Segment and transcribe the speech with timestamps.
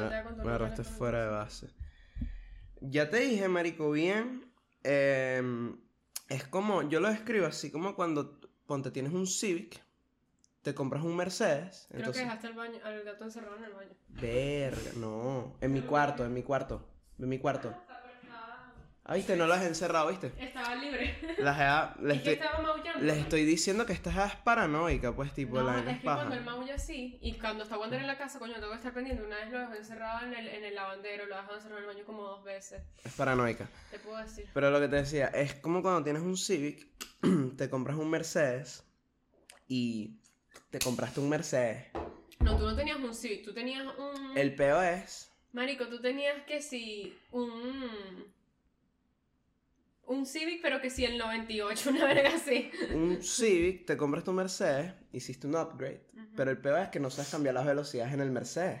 [0.00, 1.68] tantea con tu Me agarraste fuera de base.
[2.80, 4.52] Ya te dije, marico, bien.
[4.84, 5.42] eh,
[6.28, 9.82] es como, yo lo describo así como cuando, ponte, tienes un Civic,
[10.62, 11.86] te compras un Mercedes.
[11.88, 13.90] Creo entonces, que dejaste el baño, al gato encerrado en el baño.
[14.08, 15.56] Verga, no.
[15.60, 16.86] En mi cuarto, en mi cuarto.
[17.18, 17.74] En mi cuarto.
[19.10, 20.30] Ah, viste, no las he encerrado, viste.
[20.38, 21.16] estaba libre.
[21.38, 21.58] Las
[21.98, 23.04] he, les, ¿Y que estoy, estaba maullando?
[23.06, 26.16] les estoy diciendo que esta es paranoica, pues, tipo, No, la es que es paja.
[26.18, 28.92] cuando el maulla así, y cuando está Wander en la casa, coño, tengo que estar
[28.92, 29.22] pendiente.
[29.24, 31.94] Una vez lo dejé encerrado en el, en el lavandero, lo dejé encerrado en el
[31.94, 32.82] baño como dos veces.
[33.02, 33.66] Es paranoica.
[33.90, 34.46] Te puedo decir.
[34.52, 36.86] Pero lo que te decía, es como cuando tienes un Civic,
[37.56, 38.84] te compras un Mercedes
[39.66, 40.20] y
[40.68, 41.86] te compraste un Mercedes.
[42.40, 44.36] No, tú no tenías un Civic, tú tenías un...
[44.36, 48.36] El peo es, Marico, tú tenías que si un...
[50.08, 52.70] Un Civic, pero que si el 98, una verga así.
[52.94, 56.02] un Civic, te compras tu Mercedes, hiciste un upgrade.
[56.36, 58.80] Pero el peo es que no sabes cambiar las velocidades en el Mercedes.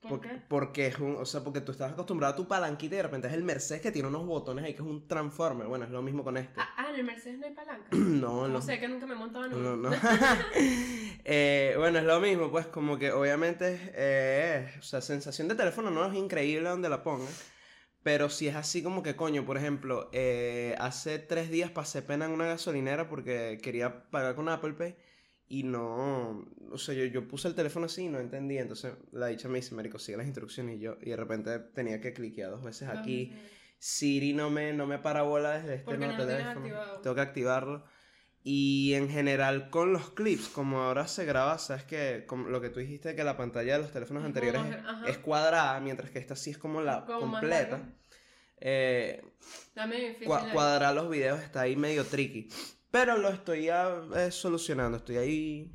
[0.00, 0.42] ¿Por Porque, qué?
[0.48, 3.28] porque es un, o sea, porque tú estás acostumbrado a tu palanquita y de repente
[3.28, 5.68] es el Mercedes que tiene unos botones ahí que es un transformer.
[5.68, 6.60] Bueno, es lo mismo con este.
[6.60, 7.86] Ah, ah, en el Mercedes no hay palanca.
[7.92, 8.60] no, No no.
[8.62, 9.90] sé, que nunca me he montado en No, no.
[11.24, 15.88] Eh, bueno, es lo mismo, pues como que obviamente, eh, o sea, sensación de teléfono
[15.88, 17.51] no es increíble donde la pongas,
[18.02, 22.26] pero si es así como que, coño, por ejemplo, eh, hace tres días pasé pena
[22.26, 24.96] en una gasolinera porque quería pagar con Apple Pay
[25.48, 29.26] y no, o sea, yo, yo puse el teléfono así y no entendí, entonces la
[29.26, 32.50] dicha me dice, marico, sigue las instrucciones y yo, y de repente tenía que cliquear
[32.50, 33.34] dos veces aquí.
[33.78, 37.00] Siri no me, no me parabola desde este nuevo no teléfono.
[37.02, 37.84] Tengo que activarlo.
[38.44, 42.80] Y en general con los clips, como ahora se graba, sabes que lo que tú
[42.80, 45.08] dijiste que la pantalla de los teléfonos Es anteriores es, más- ajá.
[45.08, 47.80] es cuadrada, mientras que esta sí es como la Como completa.
[48.64, 49.22] Eh,
[50.24, 52.48] cua- cuadrar los videos está ahí medio tricky.
[52.90, 55.72] Pero lo estoy ya eh, solucionando, estoy ahí.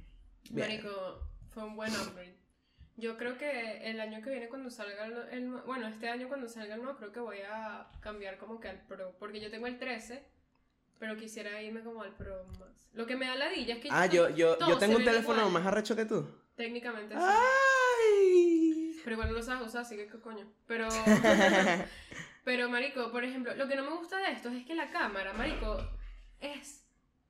[0.52, 0.68] bien.
[0.68, 2.38] Marico, fue un buen upgrade.
[2.98, 6.48] Yo creo que el año que viene cuando salga el, el bueno, este año cuando
[6.48, 9.68] salga el nuevo creo que voy a cambiar como que al Pro, porque yo tengo
[9.68, 10.24] el 13,
[11.00, 12.90] pero quisiera irme como al Pro más.
[12.94, 15.50] Lo que me da la dilla es que Ah, yo, yo, yo tengo un teléfono
[15.50, 16.28] más arrecho que tú.
[16.56, 17.22] técnicamente sí.
[17.24, 19.00] ¡Ay!
[19.04, 20.46] Pero igual no lo sabes usar, así que qué coño.
[20.68, 20.88] Pero
[22.44, 25.34] Pero, marico, por ejemplo, lo que no me gusta de esto es que la cámara,
[25.34, 25.78] marico,
[26.40, 26.84] es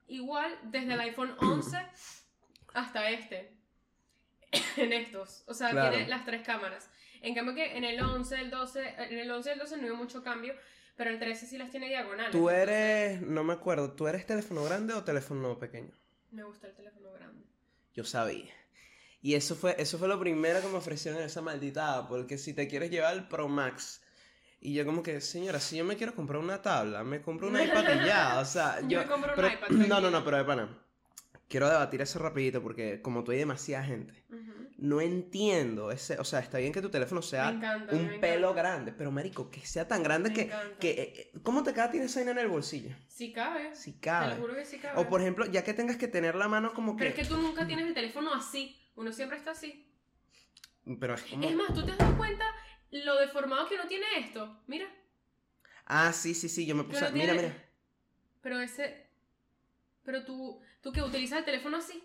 [0.08, 1.78] igual desde el iPhone 11
[2.74, 3.52] hasta este.
[4.78, 5.44] en estos.
[5.48, 5.92] O sea, Claro.
[5.92, 6.90] tiene las tres cámaras.
[7.22, 9.88] En cambio que en el 11, el 12, en el 11 y el 12 no
[9.88, 10.54] hubo mucho cambio,
[10.98, 12.32] pero el 13 sí las tiene diagonales.
[12.32, 15.92] Tú entonces, eres, no me acuerdo, ¿tú eres teléfono grande o teléfono pequeño?
[16.32, 17.46] Me gusta el teléfono grande.
[17.94, 18.54] Yo sabía.
[19.22, 22.38] Y eso fue, eso fue lo primero que me ofrecieron en esa maldita Apple, que
[22.38, 24.02] si te quieres llevar el Pro Max.
[24.60, 27.56] Y yo como que, señora, si yo me quiero comprar una tabla, me compro un
[27.62, 29.00] iPad y ya, o sea, Yo yo...
[29.00, 30.84] me compro un pero- iPad, No, no, no, pero de pana.
[31.48, 34.14] Quiero debatir eso rapidito porque como tú hay demasiada gente,
[34.78, 38.92] no entiendo ese, o sea, está bien que tu teléfono sea encanta, un pelo grande,
[38.92, 40.78] pero marico, que sea tan grande Me que, encanta.
[40.78, 42.94] que eh, eh, ¿cómo te queda tienes esa en el bolsillo?
[43.08, 43.74] Sí cabe.
[43.76, 44.36] Si Te cabe.
[44.36, 45.00] lo juro que sí cabe.
[45.00, 47.06] O por ejemplo, ya que tengas que tener la mano como que...
[47.06, 48.78] Pero es que tú nunca tienes el teléfono así.
[48.96, 49.90] Uno siempre está así.
[51.00, 51.48] Pero es como...
[51.48, 52.46] Es más, ¿tú te has dado cuenta
[52.92, 54.62] lo deformado que uno tiene esto?
[54.68, 54.86] Mira.
[55.86, 57.00] Ah, sí, sí, sí, yo me puse...
[57.00, 57.64] Pero Mira, tiene- mira.
[58.42, 59.07] Pero ese.
[60.08, 60.62] Pero tú.
[60.80, 62.02] ¿Tú que utilizas el teléfono así?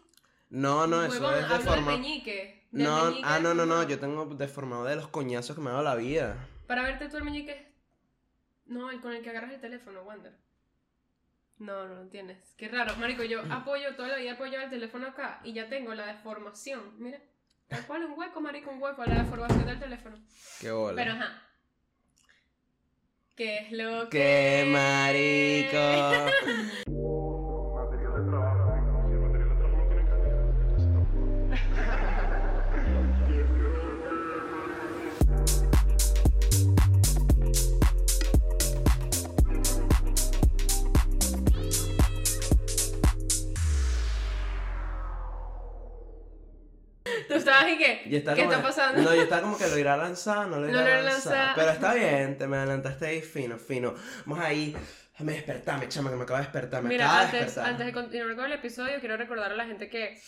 [0.50, 1.98] No, no, eso Huevón, es hablo del deformado.
[1.98, 2.66] meñique.
[2.72, 5.70] del No, meñique ah, no, no, no, yo tengo deformado de los coñazos que me
[5.70, 6.48] ha dado la vida.
[6.66, 7.72] Para verte tú el meñique.
[8.66, 10.36] No, el con el que agarras el teléfono, Wander.
[11.58, 12.54] No, no lo tienes.
[12.56, 12.96] Qué raro.
[12.96, 16.96] Marico, yo apoyo toda la vida apoyado el teléfono acá y ya tengo la deformación.
[16.98, 17.20] Mira.
[17.69, 20.19] Tal cual un hueco, marico, un hueco, la deformación del teléfono.
[20.60, 20.96] Qué bola.
[20.96, 21.40] Pero ajá.
[23.36, 24.19] ¿Qué es lo que.?
[24.19, 25.78] ¡Qué marico!
[48.06, 49.03] y está ¿Qué como- está pasando?
[49.03, 51.12] No, yo estaba como que lo irá a lanzar, no lo irá No a lanzar.
[51.37, 51.55] lanzar.
[51.55, 53.94] Pero está bien, te me adelantaste ahí fino, fino.
[54.26, 54.76] Vamos ahí.
[55.12, 56.82] Déjame despertarme, chama, que me acaba de despertar.
[56.82, 57.70] Me Mira, acaba de antes, despertar.
[57.72, 60.19] antes de continuar con el episodio, quiero recordar a la gente que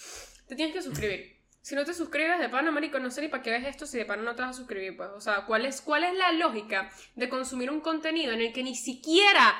[0.47, 1.35] te tienes que suscribir.
[1.62, 3.97] Si no te suscribes de pana, marico, no sé ni para qué ves esto si
[3.97, 5.09] de pana no te vas a suscribir, pues.
[5.17, 8.62] O sea, ¿cuál es, ¿cuál es la lógica de consumir un contenido en el que
[8.62, 9.55] ni siquiera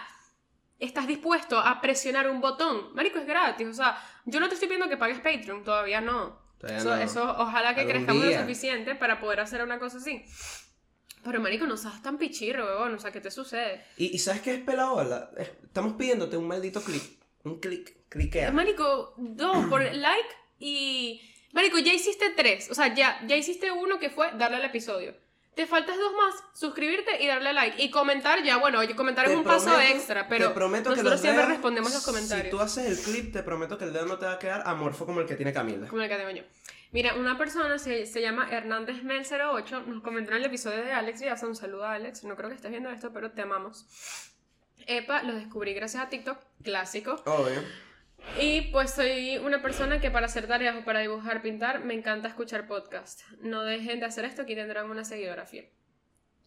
[0.79, 2.93] estás dispuesto a presionar un botón?
[2.95, 3.67] Marico, es gratis.
[3.67, 6.44] O sea, yo no te estoy pidiendo que pagues Patreon, todavía no.
[6.63, 7.03] Eso, no.
[7.03, 8.37] eso ojalá que crezcamos día.
[8.39, 10.25] lo suficiente para poder hacer una cosa así.
[11.23, 12.95] Pero, marico, no seas tan pichirro, weón.
[12.95, 13.85] O sea, ¿qué te sucede?
[13.97, 15.31] ¿Y, y sabes qué es pelabola?
[15.37, 17.03] Es- Estamos pidiéndote un maldito clic.
[17.45, 18.09] Un clic.
[18.09, 18.51] Cliquea.
[18.53, 20.29] Marico, dos por like
[20.59, 21.21] y
[21.53, 22.71] Marico, ya hiciste tres.
[22.71, 25.15] O sea, ya, ya hiciste uno que fue darle al episodio.
[25.55, 27.81] Te faltas dos más, suscribirte y darle like.
[27.83, 31.13] Y comentar ya, bueno, comentar es Te un paso extra, pero te prometo que nosotros
[31.13, 32.51] los siempre dedos, respondemos los Si comentarios.
[32.51, 35.07] tú haces el clip, te prometo que el dedo no te va a quedar amorfo
[35.07, 35.87] como el que tiene Camila.
[35.87, 36.43] Como el que tengo yo.
[36.91, 40.93] Mira, una persona se, se llama Hernández Mel 08, nos comentó en el episodio de
[40.93, 43.87] Alex Villaza, un saludo a Alex, no creo que estés viendo esto, pero te amamos.
[44.87, 47.17] Epa, lo descubrí gracias a TikTok, clásico.
[47.27, 47.63] Obvio.
[48.41, 52.29] Y pues soy una persona que para hacer tareas o para dibujar, pintar, me encanta
[52.29, 53.23] escuchar podcast.
[53.41, 55.69] No dejen de hacer esto, aquí tendrán una seguidora fiel.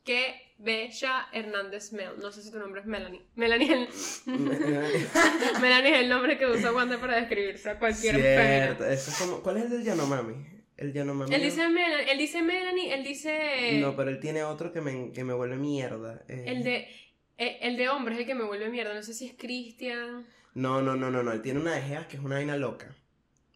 [0.04, 2.12] Qué bella Hernández Mel.
[2.22, 3.26] No sé si tu nombre es Melanie.
[3.36, 4.34] Melanie es el,
[5.62, 9.42] Melanie es el nombre que usa Wanda para describirse a cualquier Cierto, eso es como...
[9.42, 10.34] ¿Cuál es el del Yanomami?
[10.78, 11.34] El Yanomami.
[11.34, 13.80] Él dice Melanie, él dice Melanie, él dice...
[13.82, 16.24] No, pero él tiene otro que me, que me vuelve mierda.
[16.30, 16.46] eh.
[16.48, 16.88] El de...
[17.38, 18.94] eh, El de hombre es el que me vuelve mierda.
[18.94, 20.26] No sé si es Christian
[20.57, 21.31] No, no, no, no, no.
[21.33, 22.88] Él tiene una de Geas que es una vaina loca.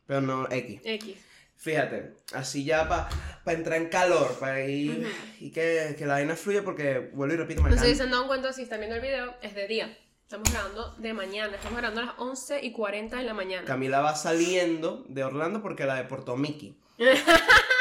[0.05, 0.81] Pero no, X.
[0.83, 1.17] X.
[1.57, 5.07] Fíjate, así ya para entrar en calor, para ir
[5.39, 8.27] y que, que la vaina fluya porque, vuelvo y repito, me No se han dado
[8.27, 9.97] cuenta, si están viendo el video, es de día.
[10.21, 11.55] Estamos grabando de mañana.
[11.55, 13.65] Estamos grabando a las 11 y 40 de la mañana.
[13.65, 16.77] Camila va saliendo de Orlando porque la deportó Mickey.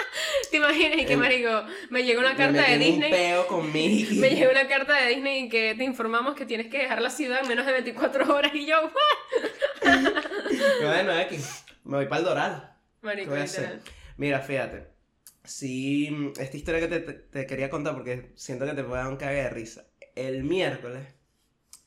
[0.51, 0.99] ¿Te imaginas?
[0.99, 3.11] Y que, marico, me llegó una carta de Disney.
[3.13, 4.19] un peo con Mickey.
[4.19, 7.41] Me llegó una carta de Disney que te informamos que tienes que dejar la ciudad
[7.43, 8.53] en menos de 24 horas.
[8.55, 8.91] Y yo.
[10.83, 11.65] Bueno, X.
[11.85, 12.77] Me voy para el Doral.
[13.01, 13.63] ¿Qué Marico, voy a hacer?
[13.63, 13.83] literal.
[14.17, 14.89] Mira, fíjate.
[15.45, 19.11] Sí, esta historia que te, te- te quería contar porque siento que te puede dar
[19.11, 19.85] un cague de risa.
[20.15, 21.07] El miércoles,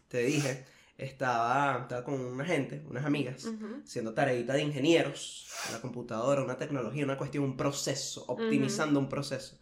[0.08, 0.66] te dije,
[1.04, 3.82] estaba, estaba con una gente, unas amigas, Ujú.
[3.84, 9.58] haciendo tareita de ingenieros, la computadora, una tecnología, una cuestión, un proceso, optimizando un proceso.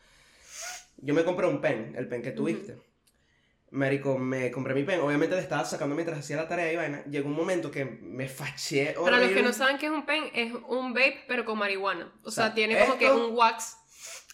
[0.98, 2.78] Yo me compré un pen, el pen que tuviste.
[3.72, 7.06] Marico, me compré mi pen, obviamente le estaba sacando mientras hacía la tarea y vaina.
[7.06, 10.26] Llegó un momento que me faché Para los que no saben qué es un pen,
[10.34, 12.14] es un vape, pero con marihuana.
[12.24, 13.78] O sea, tiene como que un wax.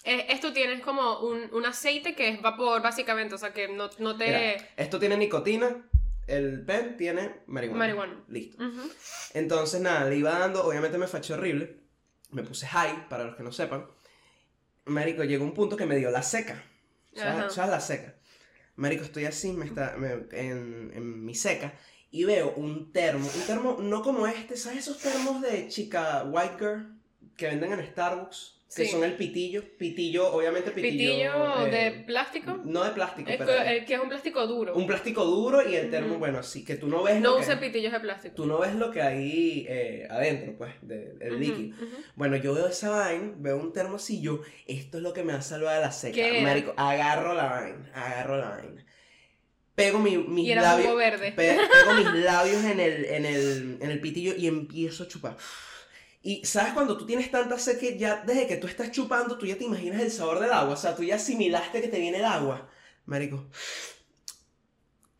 [0.03, 3.35] Eh, esto tiene como un, un aceite que es vapor, básicamente.
[3.35, 4.25] O sea, que no, no te.
[4.25, 5.86] Mira, esto tiene nicotina,
[6.27, 7.79] el pen tiene marihuana.
[7.79, 8.23] Marihuana.
[8.27, 8.61] Listo.
[9.33, 11.81] Entonces, nada, le iba dando, obviamente me faché horrible.
[12.31, 13.87] Me puse high, para los que no sepan.
[14.85, 16.63] Marico, llegó un punto que me dio la seca.
[17.13, 18.15] ¿Sabes, ¿sabes la seca?
[18.75, 21.73] Marico, estoy así, me está, me- en, en mi seca,
[22.11, 23.27] y veo un termo.
[23.33, 26.99] Un termo no como este, ¿sabes esos termos de chica white girl
[27.35, 28.56] que venden en Starbucks?
[28.75, 28.91] Que Sí.
[28.91, 29.63] son el pitillo.
[29.77, 30.91] Pitillo, obviamente pitillo.
[30.91, 32.59] Pitillo eh, de plástico.
[32.65, 33.53] No de plástico, Es pero.
[33.53, 34.75] el que es un plástico duro.
[34.75, 37.43] Un plástico duro y el termo, bueno, así que tú no ves no lo que,
[37.43, 38.35] use pitillos de plástico.
[38.35, 41.77] tú no ves lo que hay eh, adentro, pues, del líquido.
[42.15, 45.31] Bueno, yo veo esa vaina, veo un termo así, yo, esto es lo que me
[45.31, 46.15] va a salvar de la seca.
[46.15, 46.41] ¿Qué?
[46.41, 48.85] Marico, agarro la vaina, agarro la vaina.
[49.75, 50.95] Pego mi, mis Y era labios.
[50.97, 51.31] verde.
[51.31, 55.37] pe- pego mis labios en el, en, el, en el pitillo y empiezo a chupar.
[56.27, 59.45] Y sabes cuando tú tienes tanta sed que ya desde que tú estás chupando, tú
[59.45, 60.73] ya te imaginas el sabor del agua.
[60.73, 62.67] O sea, tú ya asimilaste que te viene el agua.
[63.05, 63.45] Marico.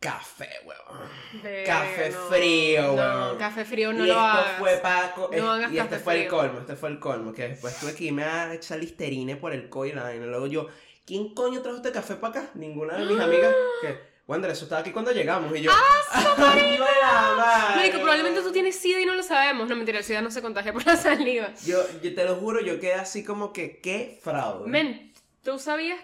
[0.00, 1.08] Café, huevón.
[1.42, 2.18] Verga, Café no.
[2.28, 3.38] frío, No, weón.
[3.38, 4.58] café frío no y lo esto hagas.
[4.58, 5.30] fue Paco.
[5.36, 7.32] No hagas y este café fue el colmo, este fue el colmo.
[7.32, 10.26] Que después tuve que irme a echar listerine por el coño y la vaina.
[10.26, 10.68] Luego yo,
[11.04, 12.50] ¿quién coño trajo este café para acá?
[12.54, 13.52] Ninguna de mis amigas.
[13.82, 15.56] Que, Wander, eso estaba aquí cuando llegamos.
[15.56, 15.70] Y yo,
[16.12, 17.76] ¡ay, no la madre!
[17.76, 19.66] Marico, probablemente tú tienes SIDA y no lo sabemos.
[19.68, 21.52] No, mentira, el SIDA no se contagia por la saliva.
[21.64, 24.68] Yo, yo te lo juro, yo quedé así como que, qué fraude.
[24.68, 25.98] Men, ¿tú sabías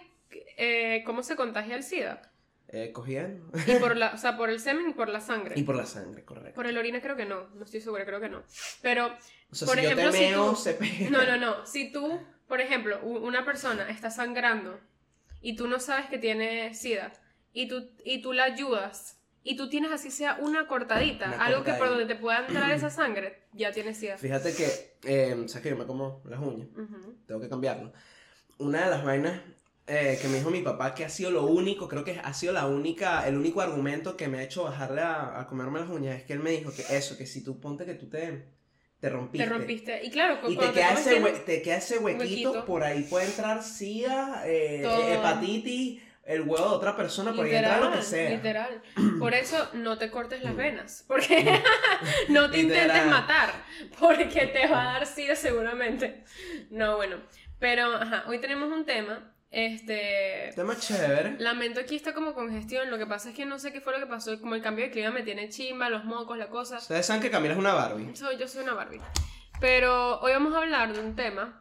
[0.57, 2.23] eh, cómo se contagia el SIDA?
[2.69, 3.47] Eh, cogiendo.
[3.67, 5.55] Y por la, o sea, por el semen y por la sangre.
[5.59, 6.55] y por la sangre, correcto.
[6.55, 8.43] Por el orina creo que no, no estoy segura, creo que no.
[8.81, 9.15] Pero,
[9.53, 11.11] O sea, por si ejemplo, yo te si meo, tú- se pega.
[11.11, 11.67] no, no, no.
[11.67, 14.81] Si tú, por ejemplo, una persona está sangrando
[15.43, 17.13] y tú no sabes que tiene SIDA
[17.55, 21.65] y tú, y tú la ayudas y tú tienes así sea una cortadita, Una algo
[21.65, 21.99] que por cortadita.
[22.01, 24.19] donde te pueda entrar esa sangre, ya tienes SIDA.
[24.19, 24.67] Fíjate que,
[25.05, 26.69] eh, ¿sabes que yo me como las uñas?
[26.77, 27.15] Ujú.
[27.27, 27.93] tengo que cambiarlo.
[28.59, 29.41] Una de las vainas
[29.87, 32.53] eh, que me dijo mi papá que ha sido lo único, creo que ha sido
[32.55, 36.17] la única, el único argumento que me ha hecho bajarle a, a comerme las uñas,
[36.17, 38.45] es que él me dijo que eso, que si tú ponte que tú te,
[39.01, 39.47] te rompiste.
[39.47, 40.05] Te rompiste.
[40.07, 42.65] Y claro, Y te queda, ese hue- te queda ese huequito, huequito.
[42.65, 47.81] por ahí puede entrar sida, eh, hepatitis, el huevo de otra persona, por ahí entra
[47.81, 48.31] lo que sea.
[48.31, 48.83] Literal.
[49.19, 51.05] Por eso no te cortes las venas.
[51.07, 51.45] Porque
[52.29, 52.87] no te Literal.
[52.87, 53.53] intentes matar.
[53.99, 56.25] Porque te va a dar sida seguramente.
[56.71, 57.17] No, bueno.
[57.59, 59.33] Pero, ajá, hoy tenemos un tema.
[59.51, 60.51] Este.
[60.57, 61.37] Tema chévere.
[61.39, 62.91] Lamento aquí está como congestión.
[62.91, 64.41] Lo que pasa es que no sé qué fue lo que pasó.
[64.41, 66.79] Como el cambio de clima me tiene chimba, los mocos, la cosa.
[66.79, 68.17] Ustedes saben que Camila es una Barbie.
[68.17, 69.01] Soy, yo soy una Barbie.
[69.61, 71.61] Pero hoy vamos a hablar de un tema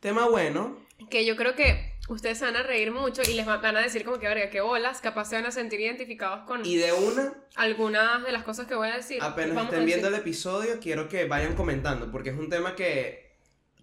[0.00, 0.78] Tema bueno.
[1.10, 3.80] Que yo creo que ustedes se van a reír mucho y les va- van a
[3.80, 5.00] decir como que, verga, qué bolas.
[5.00, 8.74] Capaz se van a sentir identificados con Y de una, algunas de las cosas que
[8.74, 9.18] voy a decir.
[9.22, 13.27] apenas estén viendo el episodio, quiero que vayan comentando, porque es un tema que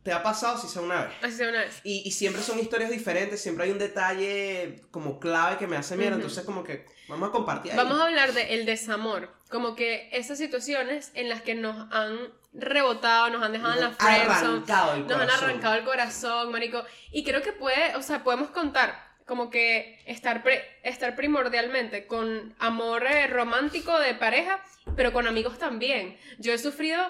[0.06, 1.14] te ha pasado si sea una vez.
[1.24, 1.82] Así sea una vez.
[1.84, 5.98] Y, y siempre son historias diferentes, siempre hay un detalle como clave que me hace
[5.98, 7.78] miedo, entonces como que vamos a compartir ahí.
[7.78, 9.34] Vamos a hablar de el desamor.
[9.50, 12.20] Como que esas situaciones en las que nos han
[12.54, 16.84] rebotado, nos han dejado en la friendzone, nos han arrancado el corazón, marico.
[17.12, 22.54] Y creo que puede, o sea, podemos contar como que estar, pre- estar primordialmente con
[22.60, 24.64] amor eh, romántico de pareja,
[24.96, 26.16] pero con amigos también.
[26.38, 27.02] Yo he sufrido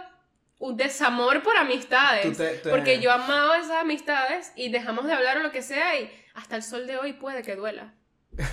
[0.57, 2.23] un desamor por amistades.
[2.23, 5.61] Tú te- te- Porque yo amaba esas amistades y dejamos de hablar o lo que
[5.61, 7.93] sea y hasta el sol de hoy puede que duela.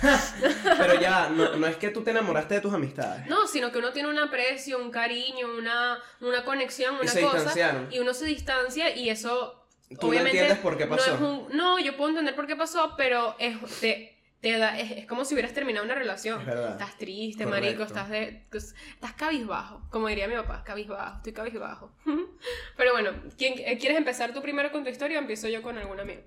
[0.77, 3.27] Pero ya, no, no es que tú te enamoraste de tus amistades.
[3.27, 7.21] No, sino que uno tiene un aprecio, un cariño, una, una conexión, Y una se
[7.21, 7.87] cosa.
[7.91, 9.59] Y uno se distancia y eso.
[9.89, 11.17] Tú no obviamente, entiendes por qué pasó.
[11.17, 14.12] No, un- no, yo puedo entender por qué pasó, pero es, te,
[14.43, 16.41] te da, es, es como si hubieras terminado una relación.
[16.41, 16.71] Es.
[16.71, 17.65] Estás triste, Correcto.
[17.65, 18.45] marico, estás de.
[18.51, 19.81] pues, Estás cabizbajo.
[19.89, 21.91] Como diría mi papá, cabizbajo, estoy cabizbajo.
[22.77, 25.77] pero bueno, ¿quién, eh, ¿quieres empezar tú primero con tu historia o empiezo yo con
[25.77, 26.23] algún amigo?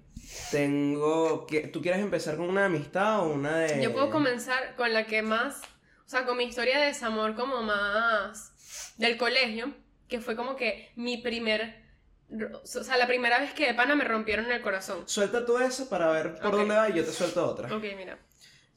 [0.51, 4.95] Tengo que ¿Tú quieres empezar con una amistad o una de Yo puedo comenzar con
[4.95, 5.61] la que más,
[6.07, 9.75] o sea, con mi historia de desamor como más del colegio,
[10.09, 11.85] que fue como que mi primer,
[12.31, 15.05] o sea, la primera vez que de pana me rompieron el corazón.
[15.09, 16.55] Suelta tú eso para ver por Ok.
[16.61, 17.75] dónde va y yo te suelto otra.
[17.75, 18.19] Ok, mira.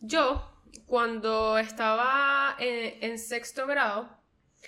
[0.02, 0.50] Yo,
[0.86, 4.18] cuando estaba en, en sexto grado...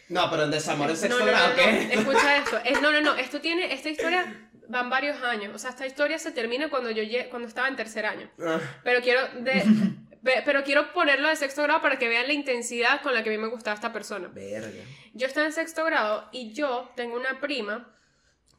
[0.09, 1.93] No, pero en desamor en sexto no, no, grado, no, ¿qué?
[1.93, 2.57] escucha esto.
[2.65, 5.53] Es- no, no, no, esto tiene, esta historia van varios años.
[5.53, 8.29] O sea, esta historia se termina cuando yo cuando estaba en tercer año.
[8.41, 9.63] Ah, Pero quiero, de,
[10.23, 13.29] pe- pero quiero ponerlo de sexto grado para que vean la intensidad con la que
[13.29, 14.27] a mí me gustaba esta persona.
[14.29, 14.69] verga.
[15.13, 17.93] Yo estaba en sexto grado y yo tengo una prima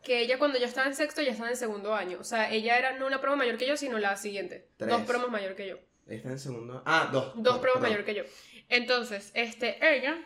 [0.02, 2.18] que ella cuando yo estaba en sexto ya estaba en segundo año.
[2.21, 4.68] O sea, ella era no una promo mayor que yo, sino la siguiente.
[4.76, 4.90] Tres.
[4.90, 5.78] Dos promos mayor que yo.
[6.06, 6.82] Está en segundo.
[6.85, 7.32] Ah, dos.
[7.37, 8.25] Dos promos mayor que yo.
[8.68, 10.18] Entonces, este, ella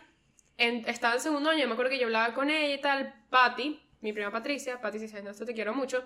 [0.57, 1.61] en- estaba en segundo año.
[1.61, 3.13] Yo me acuerdo que yo hablaba con ella y tal.
[3.29, 4.81] Patty, mi prima Patricia.
[4.81, 6.03] Patty, si sabes esto, te quiero mucho.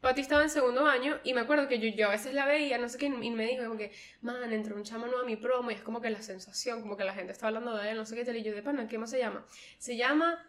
[0.00, 2.76] Patty estaba en segundo año y me acuerdo que yo, yo a veces la veía,
[2.76, 3.90] no sé qué, y me dijo como que,
[4.20, 6.96] man, entró un chamo nuevo a mi promo y es como que la sensación, como
[6.96, 8.36] que la gente está hablando de él, no sé qué tal.
[8.36, 9.46] Y yo, de pana, ¿qué más se llama?
[9.78, 10.44] Se llama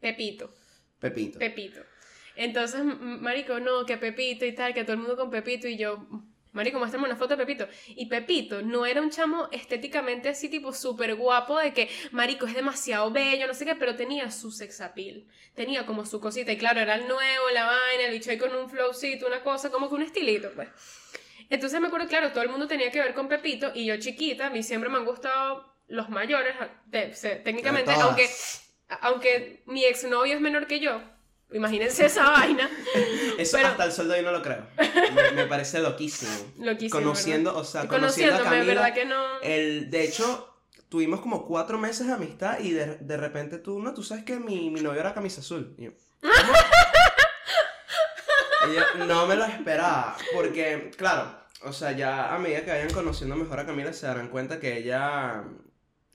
[0.00, 0.52] Pepito.
[1.10, 1.38] Pepito.
[1.38, 1.80] Pepito.
[2.36, 6.06] Entonces, marico, no, que Pepito y tal, que todo el mundo con Pepito y yo,
[6.52, 7.68] marico, muéstrame una foto de Pepito.
[7.88, 12.54] Y Pepito no era un chamo estéticamente así, tipo, súper guapo, de que, marico, es
[12.54, 15.24] demasiado bello, no sé qué, pero tenía su sex appeal.
[15.54, 18.52] Tenía como su cosita, y claro, era el nuevo, la vaina, el bicho ahí con
[18.54, 20.68] un flowcito, una cosa, como que un estilito, pues.
[21.50, 24.46] Entonces me acuerdo, claro, todo el mundo tenía que ver con Pepito, y yo chiquita,
[24.46, 26.54] a mí siempre me han gustado los mayores,
[26.90, 28.26] te- se- técnicamente, aunque,
[29.04, 31.00] aunque mi exnovio es menor que yo,
[31.52, 32.68] imagínense esa vaina,
[33.38, 34.66] Eso pero- hasta el sol de hoy no lo creo.
[35.14, 36.32] Me, me parece loquísimo.
[36.58, 37.00] loquísimo.
[37.00, 38.64] Conociendo, o sea, conociendo a Camila.
[38.64, 39.40] ¿verdad que no?
[39.42, 40.50] El, de hecho,
[40.88, 44.38] tuvimos como cuatro meses de amistad y de, de repente tú, no, tú sabes que
[44.38, 45.74] mi, mi novio era camisa azul.
[45.78, 46.52] Y yo, ¿cómo?
[48.70, 52.90] Y yo no me lo esperaba, porque, claro, o sea, ya a medida que vayan
[52.92, 55.44] conociendo mejor a Camila se darán cuenta que ella,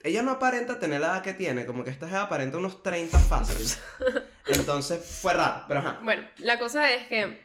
[0.02, 3.18] ella no aparenta tener la edad que tiene, como que esta jeva aparenta unos 30
[3.18, 3.80] fáciles.
[4.46, 6.00] Entonces fue raro, pero ajá.
[6.02, 7.38] Bueno, la cosa es que,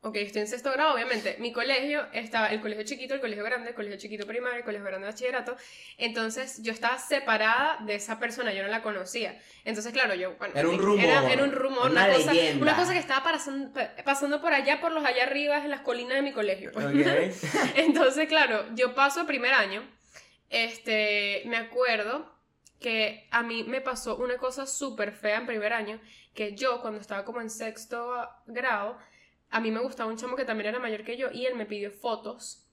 [0.00, 1.36] ok, estoy en sexto grado, obviamente.
[1.40, 4.86] Mi colegio estaba el colegio chiquito, el colegio grande, el colegio chiquito primario, el colegio
[4.86, 5.56] grande bachillerato.
[5.98, 9.38] Entonces yo estaba separada de esa persona, yo no la conocía.
[9.64, 12.76] Entonces, claro, yo, bueno, Era un rumor, Era, era un rumor, una, una cosa, una
[12.76, 16.22] cosa que estaba pasando, pasando por allá, por los allá arriba, en las colinas de
[16.22, 16.72] mi colegio.
[16.72, 16.86] pues.
[16.86, 17.50] Ok.
[17.76, 19.86] Entonces, claro, yo paso primer año.
[20.50, 22.32] Este, me acuerdo
[22.80, 26.00] que a mí me pasó una cosa súper fea en primer año,
[26.34, 28.12] que yo cuando estaba como en sexto
[28.46, 28.98] grado,
[29.50, 31.66] a mí me gustaba un chamo que también era mayor que yo y él me
[31.66, 32.66] pidió fotos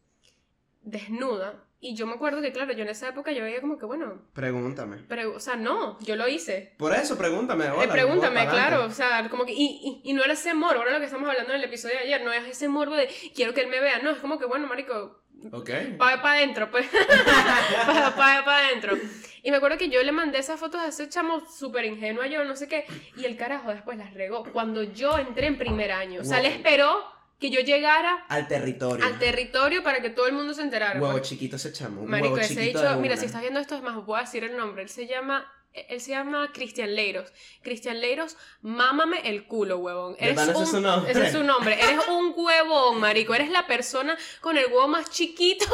[0.81, 1.63] desnuda.
[1.83, 4.21] Y yo me acuerdo que, claro, yo en esa época yo veía como que, bueno,
[4.33, 4.97] Pregúntame.
[5.07, 6.75] pero, o sea, no, yo lo hice.
[6.77, 7.65] Por eso, pregúntame.
[7.65, 10.79] Eh, hola, pregúntame, claro, o sea, como que, y, y, y no era ese morbo,
[10.79, 13.09] ahora lo que estamos hablando en el episodio de ayer, no es ese morbo de
[13.33, 15.20] quiero que él me vea, no, es como que, bueno, marico,
[15.51, 15.69] Ok.
[15.97, 16.87] para pa adentro, pues.
[17.85, 18.97] para pa, pa adentro.
[19.43, 22.43] Y me acuerdo que yo le mandé esas fotos a ese chamo súper ingenuo yo,
[22.45, 22.85] no sé qué.
[23.17, 24.43] Y el carajo después las regó.
[24.51, 26.21] Cuando yo entré en primer año.
[26.21, 27.03] O sea, le esperó
[27.39, 29.03] que yo llegara Al territorio.
[29.03, 30.99] al territorio para que todo el mundo se enterara.
[30.99, 31.27] Huevo pues.
[31.27, 32.03] chiquito ese chamo.
[32.05, 34.83] Marico, ese dicho, mira, si estás viendo esto, es más, voy a decir el nombre.
[34.83, 37.31] Él se llama, él se llama Cristian Leiros.
[37.61, 40.15] Cristian Leiros, mámame el culo, huevón.
[40.19, 41.11] ¿De pana ese es su nombre?
[41.11, 41.73] Ese es su nombre.
[41.75, 43.33] Eres un huevón, marico.
[43.33, 45.65] Eres la persona con el huevo más chiquito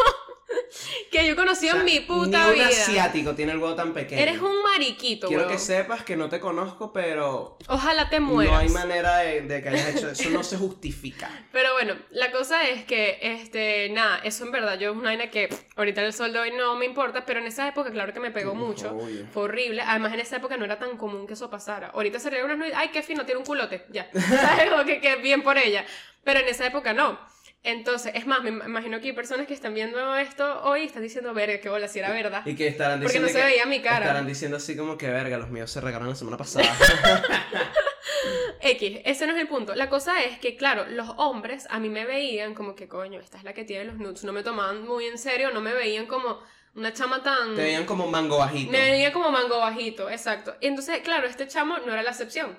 [1.11, 2.67] que yo conocí O sea, en mi puta ni un vida.
[2.67, 4.21] asiático tiene el huevo tan pequeño.
[4.21, 8.53] Eres un mariquito, Quiero que sepas que no te conozco, pero Ojalá te mueras.
[8.53, 10.29] no hay manera de, de que hayas hecho eso.
[10.29, 11.29] No se justifica.
[11.51, 15.29] Pero bueno, la cosa es que, este, nada, eso en verdad, yo es una vaina
[15.31, 18.19] que ahorita el sol de hoy no me importa, pero en esa época, claro que
[18.19, 18.91] me pegó mucho.
[18.91, 19.25] Obvio.
[19.31, 19.81] Fue horrible.
[19.81, 21.87] Además, en esa época no era tan común que eso pasara.
[21.87, 23.85] Ahorita se unas nudes, ay, qué fino, tiene un culote.
[23.89, 24.09] Ya.
[24.13, 24.69] ¿Sabes?
[24.85, 25.85] Que, que bien por ella.
[26.23, 27.19] Pero en esa época no.
[27.63, 30.85] Entonces, es más, me im- imagino que hay personas que están viendo esto hoy y
[30.85, 32.41] están diciendo, verga, qué bola, si era verdad.
[32.45, 34.05] Y que estarán Porque diciendo no se que- veía mi cara.
[34.05, 36.65] Estarán diciendo así como que verga, los míos se regalaron la semana pasada.
[38.61, 39.75] X, ese no es el punto.
[39.75, 43.37] La cosa es que, claro, los hombres a mí me veían como que, coño, esta
[43.37, 44.23] es la que tiene los nudes.
[44.23, 46.39] No me tomaban muy en serio, no me veían como
[46.75, 47.55] una chama tan...
[47.55, 48.71] Te veían como mango bajito.
[48.71, 50.55] Me venía como mango bajito, exacto.
[50.61, 52.57] Y entonces, claro, este chamo no era la excepción.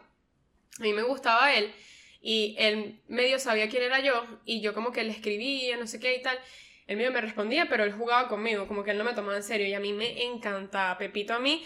[0.78, 1.72] A mí me gustaba él
[2.20, 6.00] y él medio sabía quién era yo y yo como que le escribía, no sé
[6.00, 6.38] qué y tal.
[6.86, 9.42] Él medio me respondía, pero él jugaba conmigo, como que él no me tomaba en
[9.42, 10.96] serio y a mí me encantaba.
[10.98, 11.64] Pepito a mí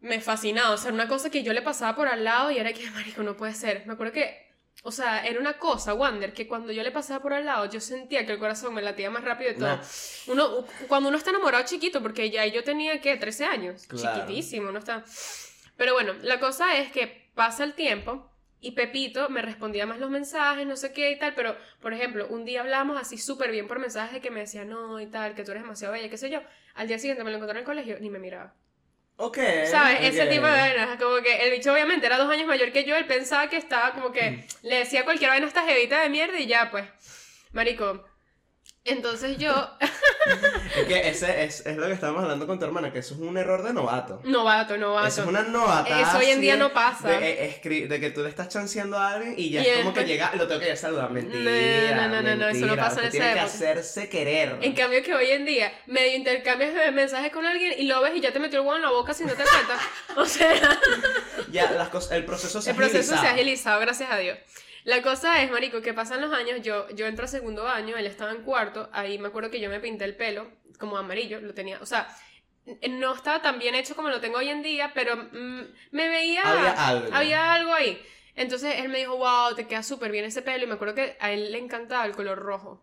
[0.00, 2.72] me fascinaba, o sea, una cosa que yo le pasaba por al lado y era
[2.72, 3.86] que, marico, no puede ser.
[3.86, 4.46] Me acuerdo que,
[4.82, 7.80] o sea, era una cosa, Wander, que cuando yo le pasaba por al lado, yo
[7.80, 9.80] sentía que el corazón me latía más rápido y todo.
[10.26, 13.16] Uno, cuando uno está enamorado chiquito, porque ya yo tenía, ¿qué?
[13.16, 13.86] 13 años.
[13.86, 14.20] Claro.
[14.20, 15.04] Chiquitísimo, no está...
[15.76, 18.30] Pero bueno, la cosa es que pasa el tiempo
[18.64, 22.26] y Pepito me respondía más los mensajes, no sé qué y tal, pero, por ejemplo,
[22.28, 25.34] un día hablamos así súper bien por mensajes de que me decía no y tal,
[25.34, 26.40] que tú eres demasiado bella, qué sé yo.
[26.74, 28.54] Al día siguiente me lo encontré en el colegio, ni me miraba.
[29.16, 29.38] Ok.
[29.70, 29.98] ¿Sabes?
[30.00, 30.30] Ese ok.
[30.30, 30.98] tipo de vainas.
[31.00, 32.96] Como que el bicho obviamente era dos años mayor que yo.
[32.96, 36.38] Él pensaba que estaba como que le decía cualquier vaina a esta jevita de mierda
[36.40, 36.86] y ya, pues.
[37.52, 38.04] Marico.
[38.84, 39.70] Entonces yo.
[40.76, 43.20] Es que ese es, es lo que estábamos hablando con tu hermana, que eso es
[43.20, 44.20] un error de novato.
[44.24, 45.06] novato, novato.
[45.06, 46.00] Eso es una novata.
[46.00, 47.10] Eso hoy en día no pasa.
[47.10, 49.92] De, eh, de que tú le estás chanceando a alguien y ya Y es como
[49.92, 51.10] que llega, lo tengo que ir a saludar.
[51.10, 52.08] Mentira.
[52.08, 52.76] No, no, no, no, eso no mentira.
[52.76, 54.56] pasa en esa tiene que hacerse querer.
[54.62, 58.16] En cambio que hoy en día medio intercambias de mensajes con alguien y lo ves
[58.16, 59.78] y ya te metió el huevo en la boca sin darte cuenta.
[60.16, 60.78] O sea,
[61.52, 64.38] Ya las cosas, el proceso se el proceso se ha agilizado, gracias a Dios.
[64.84, 68.06] La cosa es, marico, que pasan los años, yo, yo entro a segundo año, él
[68.06, 71.54] estaba en cuarto, ahí me acuerdo que yo me pinté el pelo como amarillo, lo
[71.54, 72.08] tenía, o sea,
[72.90, 75.60] no estaba tan bien hecho como lo tengo hoy en día, pero mm,
[75.90, 76.42] me veía...
[76.42, 77.14] Había algo.
[77.14, 78.00] Había algo ahí.
[78.36, 80.64] Entonces él me dijo, wow, te queda súper bien ese pelo.
[80.64, 82.82] Y me acuerdo que a él le encantaba el color rojo.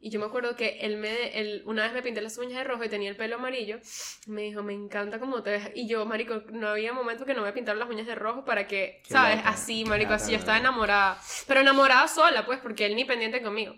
[0.00, 2.64] Y yo me acuerdo que él me, él, una vez me pinté las uñas de
[2.64, 3.80] rojo y tenía el pelo amarillo.
[4.26, 5.70] Me dijo, me encanta cómo te ves.
[5.74, 8.68] Y yo, marico, no había momento que no me pintaran las uñas de rojo para
[8.68, 9.40] que, Qué ¿sabes?
[9.44, 11.20] Así, marico, así yo estaba enamorada.
[11.48, 13.74] Pero enamorada sola, pues, porque él ni pendiente conmigo.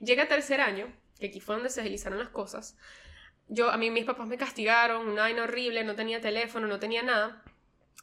[0.00, 0.90] Llega tercer año,
[1.20, 2.78] que aquí fue donde se agilizaron las cosas.
[3.48, 7.02] Yo, a mí mis papás me castigaron, una vaina horrible, no tenía teléfono, no tenía
[7.02, 7.42] nada.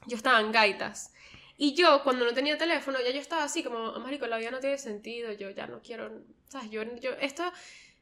[0.05, 1.13] Yo estaba en gaitas.
[1.57, 4.51] Y yo, cuando no tenía teléfono, ya yo estaba así como, "Oh, marico, la vida
[4.51, 6.69] no tiene sentido, yo ya no quiero, ¿sabes?
[6.69, 7.43] Yo, yo esto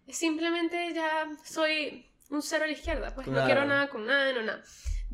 [0.10, 3.46] simplemente ya soy un cero a la izquierda, pues no Claro.
[3.48, 4.64] quiero nada con nada, no nada.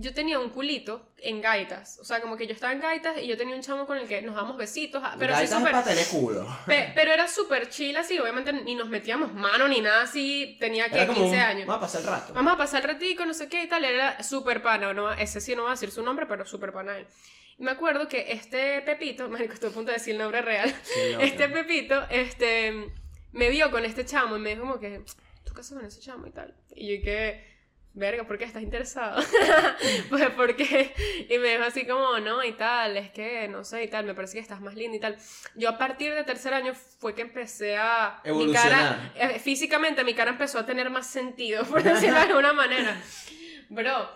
[0.01, 3.27] Yo tenía un culito en gaitas, o sea, como que yo estaba en gaitas y
[3.27, 5.71] yo tenía un chamo con el que nos damos besitos, ah, pero Gaitas es súper...
[5.73, 6.47] para tener culo.
[6.65, 10.88] Pe- pero era súper chill así, obviamente ni nos metíamos mano ni nada así, tenía
[10.89, 11.67] que Era como 15 un- años.
[11.67, 12.33] Vamos a pasar el rato.
[12.33, 15.41] Vamos a pasar el ratico, no sé qué y tal, era súper pana, no, ese
[15.41, 17.05] sí no va a decir su nombre, pero súper pana él.
[17.57, 20.73] Y me acuerdo que este Pepito, marico, estoy a punto de decir el nombre real,
[20.93, 22.89] Qué este Pepito, este,
[23.33, 25.03] me vio con este chamo y me dijo como que,
[25.43, 26.55] ¿tú casas con ese chamo y tal?
[26.73, 27.48] Y yo que,
[27.93, 29.21] verga, ¿por qué estás interesado?
[30.10, 30.93] pues porque,
[31.30, 34.13] y me dijo así como, no, y tal, es que, no sé, y tal, me
[34.13, 35.17] parece que estás más linda y tal.
[35.56, 38.21] Yo a partir de tercer año fue que empecé a...
[38.23, 39.12] Mi cara, Evolucionar.
[39.15, 43.02] eh, físicamente mi cara empezó a tener más sentido, por decirlo de alguna manera.
[43.69, 44.10] Bro,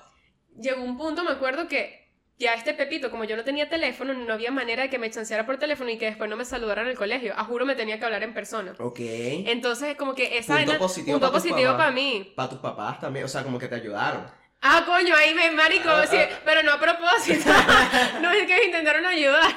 [0.59, 2.02] llegó un punto, me acuerdo que
[2.43, 5.45] ya este Pepito, como yo no tenía teléfono, no había manera de que me chanceara
[5.45, 7.33] por teléfono y que después no me saludara en el colegio.
[7.35, 8.73] A juro me tenía que hablar en persona.
[8.79, 8.99] Ok.
[8.99, 11.85] Entonces, como que esa Punto vaina- positivo punto pa' tus positivo papás.
[11.85, 12.33] para mí.
[12.35, 14.25] Para tus papás también, o sea, como que te ayudaron.
[14.61, 16.29] Ah, coño, ahí me marico, Ah, sí, ah.
[16.45, 17.49] pero no a propósito.
[18.21, 19.51] no es que me intentaron ayudar.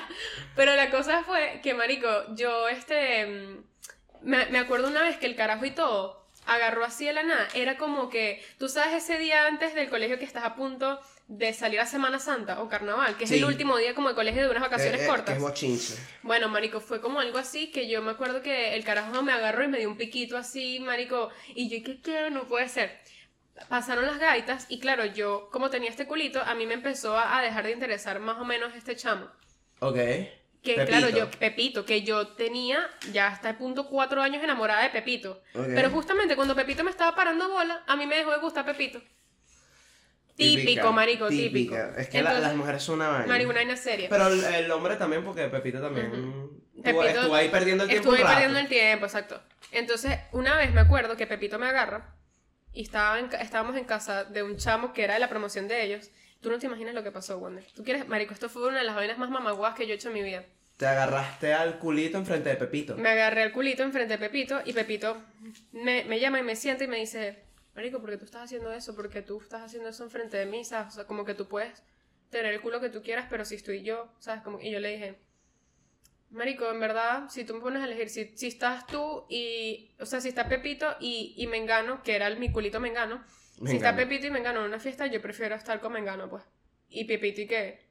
[0.57, 3.65] Pero la cosa fue que, marico, yo este mm,
[4.23, 7.47] me, me acuerdo una vez que el carajo y todo agarró así de la nada.
[7.55, 11.53] Era como que, tú sabes ese día antes del colegio que estás a punto de
[11.53, 13.37] salir a Semana Santa o Carnaval, que es Sí.
[13.39, 15.63] el último día como de colegio de unas vacaciones Eh, eh, cortas.
[15.63, 15.99] Es.
[16.23, 19.65] Bueno, marico, fue como algo así que yo me acuerdo que el carajo me agarró
[19.65, 22.31] y me dio un piquito así, marico, y yo, ¿qué qué?
[22.31, 23.01] No puede ser.
[23.69, 27.39] Pasaron las gaitas y claro, yo como tenía este culito, a mí me empezó a,
[27.39, 29.27] a dejar de interesar más o menos este chamo.
[29.81, 29.95] Ok.
[29.97, 30.87] Que Pepito.
[30.87, 35.43] claro, yo, Pepito, que yo tenía ya hasta el punto cuatro años enamorada de Pepito.
[35.55, 35.67] Ok.
[35.75, 39.01] Pero justamente cuando Pepito me estaba parando bola, a mí me dejó de gustar Pepito.
[40.37, 41.49] Típica, Típico, marico, típica.
[41.49, 41.99] típico.
[42.01, 43.27] Es que la- Entonces, las mujeres son una vaina.
[43.27, 44.09] marico, una vaina seria.
[44.11, 46.07] Pero el, el hombre también, porque Pepito también.
[46.07, 48.11] estuvo, Pepito- estuvo ahí perdiendo el tiempo.
[48.11, 48.35] Estuve rato.
[48.35, 49.41] perdiendo el tiempo, exacto.
[49.73, 52.15] Entonces, una vez me acuerdo que Pepito me agarra
[52.73, 55.83] y estaba en estábamos en casa de un chamo que era de la promoción de
[55.83, 56.11] ellos.
[56.43, 57.65] Tú no te imaginas lo que pasó, Wander.
[57.75, 60.09] Tú quieres, marico, esto fue una de las vainas más mamaguas que yo he hecho
[60.09, 60.45] en mi vida.
[60.77, 62.95] Te agarraste al culito enfrente de Pepito.
[62.99, 65.17] Me agarré el culito enfrente de Pepito y Pepito
[65.73, 67.46] me, me llama y me sienta y me dice,
[67.77, 68.97] Marico, ¿por qué tú estás haciendo eso?
[68.97, 70.65] ¿Por qué tú estás haciendo eso enfrente de mí?
[70.65, 70.89] ¿Sabes?
[70.89, 71.83] O sea, como que tú puedes
[72.31, 74.43] tener el culo que tú quieras, pero si estoy yo, ¿sabes?
[74.43, 75.19] Como, y yo le dije,
[76.31, 80.07] Marico, en verdad, si tú me pones a elegir, si, si estás tú y, o
[80.07, 83.23] sea, si está Pepito y, y Mengano, que era el, mi culito Mengano,
[83.65, 83.95] si está.
[83.95, 86.45] Pepito y Mengano en una fiesta, yo prefiero estar con Mengano, pues.
[86.89, 87.87] Y Pepito y qué,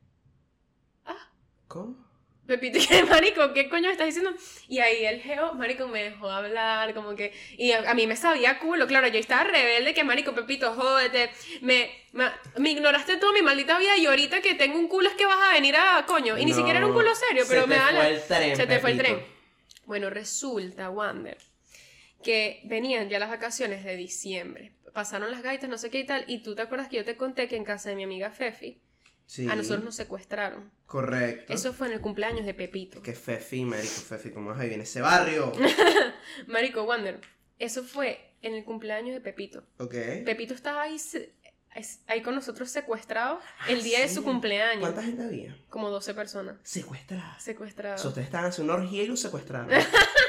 [1.67, 2.04] ¿Cómo?
[2.47, 3.53] Pepito, ¿qué, marico?
[3.53, 4.31] ¿Qué coño estás diciendo?
[4.67, 7.33] Y ahí el geo, marico, me dejó hablar, como que...
[7.57, 11.31] Y a, a mí me sabía culo, claro, yo estaba rebelde, que marico, Pepito, jódete,
[11.61, 12.25] me, me,
[12.57, 15.39] me ignoraste toda mi maldita vida y ahorita que tengo un culo es que vas
[15.49, 16.37] a venir a coño.
[16.37, 18.09] Y ni No, siquiera era un culo serio, se pero te me da la- fue
[18.13, 19.25] el tren, Se te fue el tren.
[19.85, 21.37] Bueno, resulta, Wander,
[22.23, 24.71] que venían ya las vacaciones de diciembre.
[24.93, 27.17] Pasaron las gaitas, no sé qué y tal, y tú te acuerdas que yo te
[27.17, 28.79] conté que en casa de mi amiga Fefi,
[29.27, 29.49] Sí.
[29.49, 30.71] a nosotros nos secuestraron.
[30.85, 31.51] Correcto.
[31.53, 33.01] Eso fue en el cumpleaños de Pepito.
[33.01, 35.51] Que Fefi, marico, Fefi, ¿cómo vas a vivir en ese barrio?
[36.47, 37.19] Marico Wander,
[37.59, 39.63] eso fue en el cumpleaños de Pepito.
[39.79, 39.93] ok.
[40.25, 40.97] Pepito estaba ahí,
[42.07, 44.81] ahí con nosotros secuestrado el día de Ah, su cumpleaños.
[44.81, 45.57] ¿Cuánta gente había?
[45.69, 47.41] Como 12 personas Secuestradas.
[47.43, 47.99] secuestradas.
[47.99, 49.69] O sea, ustedes estaban haciendo orgía y los secuestraron.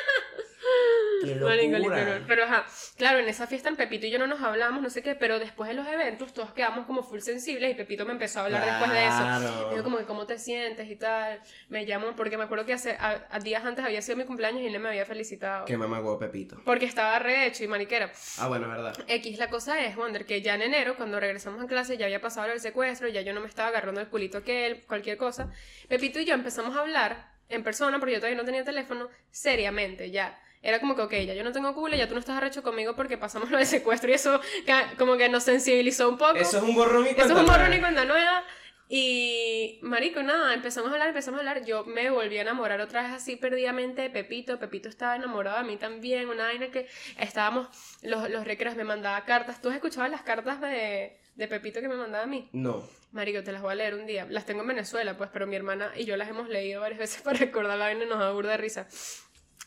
[1.35, 2.25] ¡Qué Marico, literal.
[2.27, 5.03] Pero ajá, claro, en esa fiesta en Pepito y yo no nos hablamos, no sé
[5.03, 8.41] qué, pero después de los eventos todos quedamos como full sensibles y Pepito me empezó
[8.41, 9.71] a hablar después de eso.
[9.71, 11.41] Digo como que cómo te sientes y tal.
[11.69, 14.63] Me llamó porque me acuerdo que hace a, a días antes había sido mi cumpleaños
[14.63, 15.65] y él me había felicitado.
[15.65, 16.61] Qué mamá huevo Pepito.
[16.65, 18.13] Porque estaba rehecho y mariquera.
[18.39, 18.97] Ah, bueno, verdad.
[19.07, 22.21] X, la cosa es, Wonder, que ya en enero, cuando regresamos a clase, ya había
[22.21, 25.51] pasado el secuestro, ya yo no me estaba agarrando el culito que él, cualquier cosa.
[25.89, 30.11] Pepito y yo empezamos a hablar en persona, porque yo todavía no tenía teléfono, seriamente,
[30.11, 30.39] ya.
[30.63, 32.97] Era como que, ok, ya yo no tengo culo, ya tú no estás arrecho conmigo
[32.97, 34.41] porque pasamos lo del secuestro y eso
[34.99, 36.37] como que nos sensibilizó un poco.
[36.37, 38.45] Eso es un borrón y Eso es cuenta un borrón y cuenta nueva.
[38.89, 41.65] Y, marico, nada, empezamos a hablar, empezamos a hablar.
[41.65, 44.61] Yo me volví a enamorar otra vez así perdidamente de Pepito.
[44.61, 46.29] Pepito estaba enamorado de mí también.
[46.29, 46.87] Una vaina que
[47.19, 47.69] estábamos,
[48.03, 49.61] los, los recreos me mandaba cartas.
[49.61, 52.49] ¿Tú has escuchado las cartas de, de Pepito que me mandaba a mí?
[52.53, 52.89] No.
[53.11, 54.27] Marico, te las voy a leer un día.
[54.31, 57.23] Las tengo en Venezuela, pues, pero mi hermana y yo las hemos leído varias veces
[57.23, 58.87] para recordar la vaina y nos da burda de risa.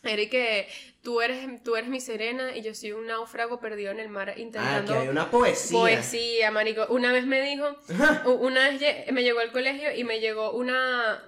[0.02, 0.68] Que
[1.02, 4.30] tú eres, tú eres mi serena y yo soy un náufrago perdido en el mar
[4.30, 5.78] Ah, que intentando hay una poesía.
[5.78, 6.86] Poesía, marico.
[6.90, 7.76] Una vez me dijo,
[8.26, 8.82] una vez
[9.12, 11.22] me llegó al colegio y me llegó una,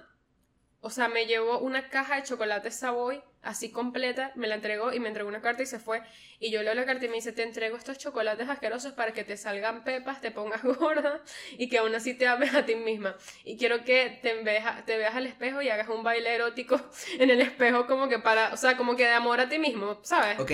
[0.84, 4.98] o sea, me llevó una caja de chocolate Savoy, así completa, me la entregó y
[4.98, 6.02] me entregó una carta y se fue.
[6.40, 9.22] Y yo leo la carta y me dice, te entrego estos chocolates asquerosos para que
[9.22, 11.22] te salgan pepas, te pongas gorda
[11.56, 13.14] y que aún así te ames a ti misma.
[13.44, 16.80] Y quiero que te veas, te veas al espejo y hagas un baile erótico
[17.20, 20.00] en el espejo como que para, o sea, como que de amor a ti mismo,
[20.02, 20.40] ¿sabes?
[20.40, 20.50] Ok.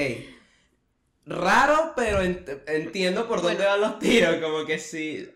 [1.30, 5.30] Raro, pero ent- entiendo por dónde van los tiros, como que sí.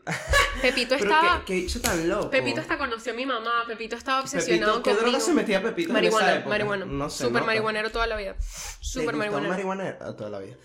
[0.62, 1.38] Pepito Pero estaba...
[1.40, 2.30] qué, qué bicho tan loco.
[2.30, 5.90] Pepito hasta conoció a mi mamá, Pepito estaba Pepito, obsesionado ¿Qué droga se metía Pepito
[5.90, 6.48] en marihuana, esa época?
[6.48, 6.84] marihuana.
[6.86, 7.18] No sé.
[7.24, 7.46] Súper nota.
[7.46, 8.34] marihuanero toda la vida.
[8.34, 8.42] ¿Te
[8.80, 9.50] Súper gustó marihuanero.
[9.52, 9.98] marihuanero?
[10.00, 10.56] Ah, toda la vida.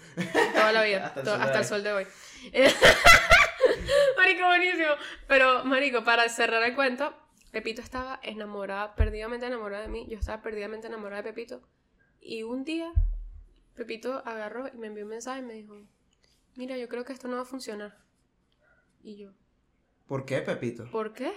[0.54, 1.08] Toda la vida.
[1.16, 1.66] Hasta el sol de hasta el hoy.
[1.68, 2.08] sol de hoy.
[4.18, 4.92] marico, buenísimo.
[5.28, 7.14] Pero, marico, para cerrar el cuento,
[7.52, 10.08] Pepito estaba enamorada, perdidamente enamorada de mí.
[10.10, 11.62] Yo estaba perdidamente enamorada de Pepito.
[12.22, 12.92] Y un día,
[13.78, 15.76] Pepito agarró y me envió un mensaje y me dijo,
[16.56, 17.98] mira, yo creo que esto no va a funcionar.
[19.04, 19.32] Y yo,
[20.08, 20.86] ¿Por qué, Pepito?
[20.92, 21.34] ¿Por qué?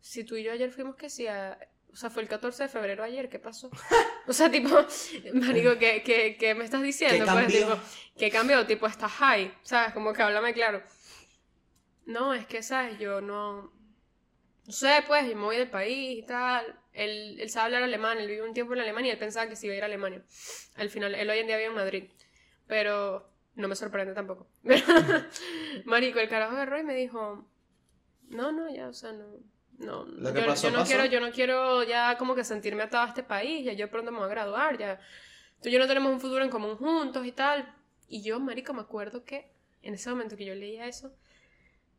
[0.00, 1.58] Si tú y yo ayer fuimos que sí, a-
[1.92, 3.70] o sea, fue el 14 de febrero ayer, ¿qué pasó?
[4.28, 4.70] O sea, tipo,
[5.34, 7.24] marico, ¿qué, qué, qué me estás diciendo?
[7.26, 7.66] ¿Qué Pues, cambió?
[7.74, 7.80] tipo,
[8.18, 8.66] ¿qué cambió?
[8.66, 9.92] Tipo, estás high, ¿sabes?
[9.94, 10.82] Como que háblame claro.
[12.06, 12.98] No, es que, ¿sabes?
[12.98, 13.72] Yo no...
[14.66, 16.78] No sé, pues, yo me voy del país y tal.
[16.92, 19.56] Él, él sabe hablar alemán, él vivió un tiempo en Alemania y él pensaba que
[19.56, 20.22] sí iba a ir a Alemania.
[20.76, 22.04] Al final, él hoy en día vive en Madrid.
[22.66, 24.46] Pero no me sorprende tampoco.
[25.84, 27.48] Marico, el carajo agarró y me dijo...
[28.28, 29.26] No, no, ya, o sea, no.
[29.78, 30.90] No, Lo que yo, pasó, yo no pasó.
[30.92, 34.12] quiero, yo no quiero ya como que sentirme atado a este país, ya yo pronto
[34.12, 35.00] me voy a graduar, ya.
[35.60, 37.74] Tú y yo no tenemos un futuro en común juntos y tal.
[38.08, 39.50] Y yo, marico, me acuerdo que
[39.82, 41.14] en ese momento que yo leía eso,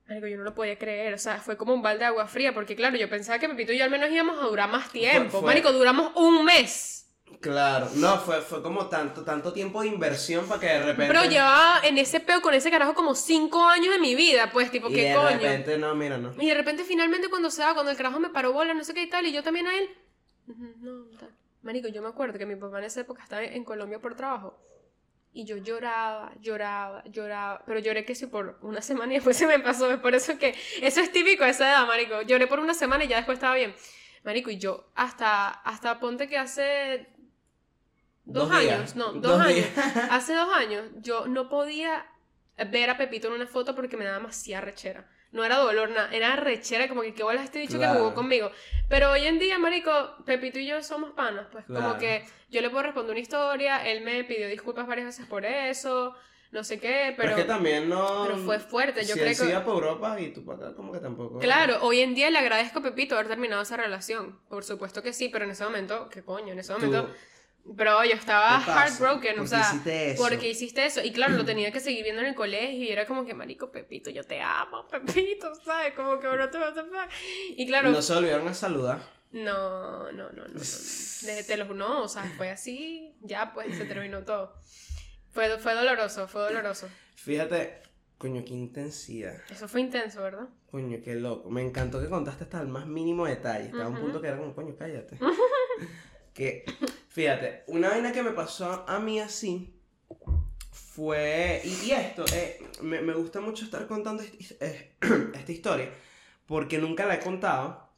[0.07, 2.53] marico, yo no lo podía creer, o sea, fue como un balde de agua fría,
[2.53, 5.39] porque claro, yo pensaba que Pepito y yo al menos íbamos a durar más tiempo.
[5.39, 6.99] fue- Marico, duramos un mes.
[7.41, 7.89] Claro.
[7.95, 11.07] No, fue, fue como tanto, tanto tiempo de inversión para que de repente.
[11.13, 14.69] Pero llevaba en ese peo con ese carajo como cinco años de mi vida, pues,
[14.69, 15.29] tipo, Y ¿qué de coño?
[15.39, 16.31] repente, no, mira, no.
[16.39, 18.93] Y de repente, finalmente, cuando se va, cuando el carajo me paró bola, no sé
[18.93, 19.89] qué y tal, y yo también a él.
[20.47, 21.31] No, tal.
[21.63, 24.59] Marico, yo me acuerdo que mi papá en esa época estaba en Colombia por trabajo.
[25.36, 27.63] Y yo lloraba, lloraba, lloraba.
[27.65, 29.91] Pero lloré que sí por una semana y después se me pasó.
[29.91, 30.56] Es por eso que.
[30.82, 32.22] Eso es típico de esa edad, Marico.
[32.22, 33.74] Lloré por una semana y ya después estaba bien.
[34.24, 37.08] Marico, y yo hasta, hasta ponte que hace.
[38.26, 38.80] Dos, Dos días.
[38.80, 39.65] años, no, dos, Dos años.
[40.12, 42.06] Hace dos años yo no podía
[42.72, 45.10] ver a Pepito en una foto porque me daba demasiada rechera.
[45.34, 48.00] No era dolor, nada, era rechera, como que qué bolas este dicho que Claro.
[48.00, 48.52] jugó conmigo.
[48.88, 49.91] Pero hoy en día, marico,
[50.26, 54.02] Pepito y yo somos panas, pues como que yo le puedo responder una historia, él
[54.02, 56.15] me pidió disculpas varias veces por eso,
[56.52, 57.30] no sé qué, Pero, pero...
[57.32, 58.26] es que también no.
[58.28, 60.91] pero fue fuerte, yo si creo él que- para Europa y tú para acá, como
[60.93, 61.39] que tampoco.
[61.39, 64.39] Claro, hoy en día le agradezco a Pepito haber terminado esa relación.
[64.50, 66.54] Por supuesto que sí, pero en ese momento, ¿qué coño?
[66.54, 66.80] En ese Tú-
[67.78, 70.21] Pero yo estaba heartbroken, ¿Por o sea, hiciste eso?
[70.21, 71.02] porque hiciste eso.
[71.02, 73.71] Y claro, lo tenía que seguir viendo en el colegio y era como que, marico,
[73.71, 75.93] Pepito, yo te amo, Pepito, ¿sabes?
[75.93, 76.84] Como que, bro, te vas a
[77.56, 78.99] Y claro, No se olvidaron a saludar.
[79.32, 80.60] no, no, no, no, no.
[80.60, 84.54] Desde te lo no, o sea, fue así, ya pues se terminó todo.
[85.32, 86.89] Fue, fue doloroso, fue doloroso.
[87.15, 87.82] Fíjate,
[88.17, 89.41] coño, qué intensidad.
[89.49, 90.49] Eso fue intenso, ¿verdad?
[90.69, 91.49] Coño, qué loco.
[91.49, 93.65] Me encantó que contaste hasta el más mínimo detalle.
[93.67, 95.17] Estaba a un punto que era como, coño, cállate.
[96.34, 96.65] que,
[97.10, 99.74] fíjate, una vaina que me pasó a mí así
[100.72, 101.62] fue.
[101.63, 104.96] Y, y esto, eh, me, me gusta mucho estar contando eh,
[105.34, 105.91] esta historia
[106.46, 107.89] porque nunca la he contado.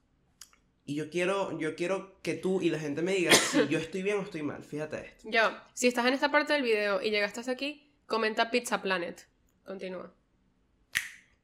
[0.88, 4.04] Y yo quiero, yo quiero que tú y la gente me diga si yo estoy
[4.04, 4.64] bien o estoy mal.
[4.64, 5.30] Fíjate esto.
[5.30, 5.42] Yo,
[5.74, 9.28] si estás en esta parte del video y llegaste hasta aquí, comenta Pizza Planet.
[9.66, 10.14] Continúa.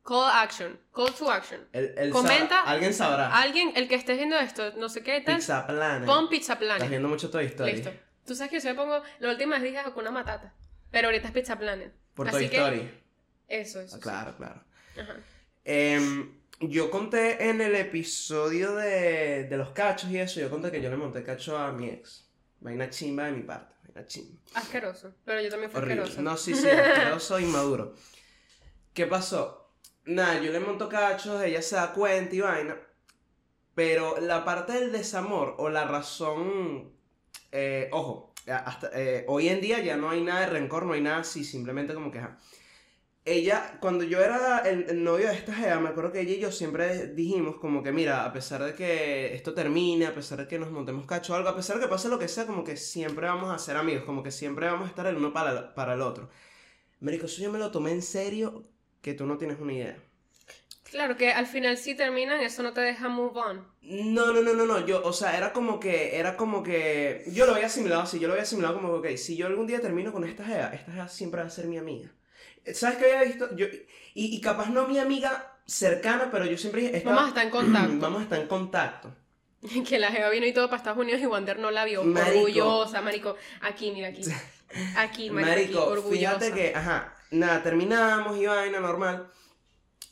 [0.04, 0.80] Call action.
[0.94, 1.68] Call to action.
[1.74, 2.62] El, el Comenta.
[2.64, 3.36] alguien sabrá.
[3.40, 6.06] Alguien, el que estés viendo esto, no sé qué tal, Pizza Planet.
[6.08, 6.90] pon Pizza Estás Planet.
[6.90, 7.74] viendo mucho Toy Story.
[7.74, 7.92] Listo.
[8.26, 10.54] Tú sabes que yo siempre pongo, la última vez dije Hakuna Matata,
[10.90, 11.94] pero ahorita es Pizza Planet.
[12.16, 12.92] Por Así Toy que- Story.
[13.48, 13.96] Eso, eso.
[13.96, 14.02] Ah, sí.
[14.02, 14.64] claro, claro.
[15.00, 15.16] Ajá.
[15.66, 20.82] Em, yo conté en el episodio de, de los cachos y eso, yo conté que
[20.82, 22.28] yo le monté cacho a mi ex.
[22.60, 23.74] Vaina chimba de mi parte.
[23.84, 24.40] Vaina chimba.
[24.56, 25.14] Asqueroso.
[25.26, 26.02] Pero yo también fui Horrible.
[26.04, 26.22] asquerosa.
[26.24, 27.96] No, sí, sí, asqueroso e inmaduro.
[28.94, 29.61] ¿Qué pasó?
[30.06, 32.76] Nada, yo le monto cachos, ella se da cuenta y vaina.
[33.76, 36.92] Pero la parte del desamor o la razón.
[37.52, 41.02] eh, ojo, hasta, eh, hoy en día ya no hay nada de rencor, no hay
[41.02, 42.20] nada así, simplemente como que.
[42.20, 42.38] ajá.
[43.26, 46.40] Ella, cuando yo era el, el novio de esta Gea, me acuerdo que ella y
[46.40, 50.48] yo siempre dijimos como que, mira, a pesar de que esto termine, a pesar de
[50.48, 52.78] que nos montemos cacho algo, a pesar de que pase lo que sea, como que
[52.78, 55.94] siempre vamos a ser amigos, como que siempre vamos a estar el uno para para
[55.96, 56.30] el otro.
[57.02, 58.71] Marico, eso yo me lo tomé en serio
[59.02, 59.98] que tú no tienes una idea.
[60.90, 63.66] Claro que al final si terminan, eso no te deja move on.
[63.82, 67.46] No, no, no, no, no, yo, o sea, era como que, era como que, yo
[67.46, 69.80] lo había asimilado así, yo lo había asimilado como que, ok, si yo algún día
[69.80, 72.10] termino con esta Gea, esta Gea siempre va a ser mi amiga.
[72.74, 73.56] ¿Sabes qué había visto?
[73.56, 73.68] Yo,
[74.14, 77.52] y, y capaz no mi amiga cercana, pero yo siempre estaba- Vamos a estar en
[77.52, 77.94] contacto.
[78.00, 79.16] Vamos a estar en contacto.
[79.88, 82.04] que la Jeva vino y todo para Estados Unidos y Wander no la vio.
[82.04, 82.38] Marico.
[82.40, 83.36] Orgullosa, marico.
[83.62, 84.24] Aquí, mira, aquí.
[84.98, 86.40] Aquí, marico, Marico, orgullosa.
[86.40, 89.28] fíjate que, ajá, nada, terminamos y vaina normal.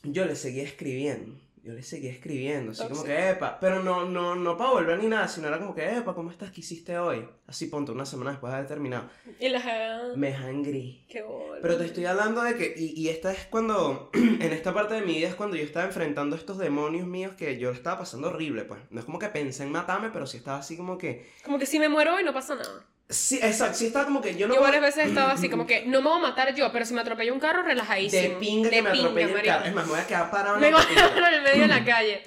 [0.02, 1.38] Yo le seguía escribiendo.
[1.62, 5.08] Yo le seguía escribiendo, así como que, epa, pero no, no, no para volver ni
[5.08, 6.50] nada, sino era como que, epa, ¿cómo estás?
[6.50, 7.28] ¿Qué hiciste hoy?
[7.46, 9.10] Así, ponte, una semana después de haber terminado.
[9.38, 10.16] Y la Jeva...
[10.16, 11.04] Me hangry.
[11.06, 11.60] Qué bola.
[11.60, 15.02] Pero te estoy hablando de que, y, y esta es cuando, en esta parte de
[15.02, 18.64] mi vida es cuando yo estaba enfrentando estos demonios míos que yo estaba pasando horrible,
[18.64, 18.80] pues.
[18.88, 21.66] No es como que pensé en matarme, pero sí estaba así como que, Como que
[21.66, 22.86] si me muero hoy no pasa nada.
[23.10, 24.54] Sí, exacto, sí estaba como que yo no...
[24.54, 26.84] yo varias veces he estado así, como que no me voy a matar yo, pero
[26.86, 28.22] si me atropella un carro, relajadísimo.
[28.22, 29.54] De pinga que De me pinga, atropelle el marico.
[29.54, 29.66] carro.
[29.66, 31.62] Es más, me voy a quedar parado en Me voy a poner en el medio
[31.62, 32.22] de la calle.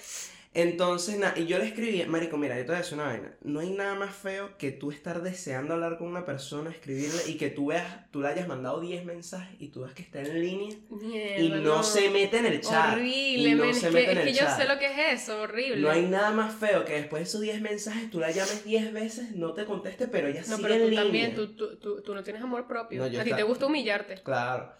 [0.56, 3.34] Entonces, nada, y yo le escribí, Marico, mira, yo te voy a decir una vaina.
[3.42, 7.38] No hay nada más feo que tú estar deseando hablar con una persona, escribirle y
[7.38, 10.39] que tú veas, tú le hayas mandado 10 mensajes y tú veas que está en
[10.39, 12.94] línea Mierda, y no, se mete en el chat.
[12.94, 14.58] Horrible, y no men, se es mete que, en es el que yo chat.
[14.58, 15.78] sé lo que es eso, horrible.
[15.82, 18.94] No hay nada más feo que después de esos 10 mensajes tú la llames 10
[18.94, 21.04] veces, no te conteste, pero ella No, sigue pero en tú línea.
[21.04, 23.00] también, tú, tú, tú, tú no tienes amor propio.
[23.00, 24.22] No, a ti te gusta humillarte.
[24.22, 24.72] Claro.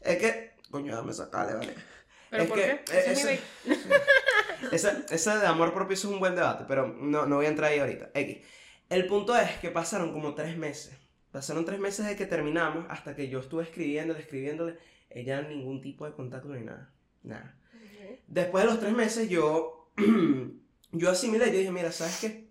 [0.00, 1.74] Es que, coño, dame sacarle, vale.
[2.30, 2.98] ¿Pero Es por que, qué?
[2.98, 3.76] Ese eh, es mi
[5.10, 7.70] ese de amor propio eso es un buen debate, pero no, no voy a entrar
[7.70, 8.10] ahí ahorita.
[8.14, 8.38] X.
[8.90, 10.96] El punto es que pasaron como tres meses.
[11.30, 14.78] Pasaron tres meses de que terminamos hasta que yo estuve escribiéndole, escribiéndole.
[15.10, 16.92] Ella ningún tipo de contacto ni nada.
[17.22, 17.58] Nada.
[18.26, 19.90] Después de los tres meses yo,
[20.92, 22.48] yo asimilé, yo dije, mira, ¿sabes qué?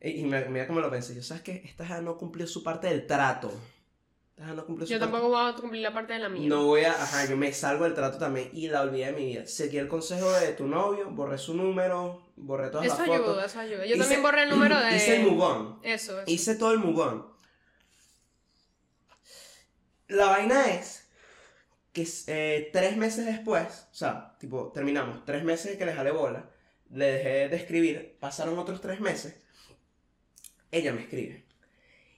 [0.00, 1.14] Y y mira, mira cómo lo pensé.
[1.14, 1.62] Yo, ¿sabes qué?
[1.64, 3.52] Esta ya no cumplió su parte del trato.
[4.36, 4.98] No su Yo parte.
[4.98, 6.48] tampoco voy a cumplir la parte de la mía.
[6.48, 9.26] No voy a, ajá, yo me salgo del trato también y la olvidé de mi
[9.26, 9.46] vida.
[9.46, 13.28] Seguí el consejo de tu novio, borré su número, borré todas Eso las fotos.
[13.28, 13.86] ayuda, eso ayuda.
[13.86, 14.96] Yo Hice- también borré el número de...
[14.96, 15.78] Hice el mugón.
[15.84, 16.30] Eso, eso.
[16.30, 17.26] Hice todo el mugón.
[20.08, 21.08] La vaina es
[21.92, 26.10] que eh, tres meses después, o sea, tipo, terminamos, tres meses de que le jalé
[26.10, 26.50] bola,
[26.90, 29.36] le dejé de escribir, pasaron otros tres meses,
[30.72, 31.43] ella me escribe.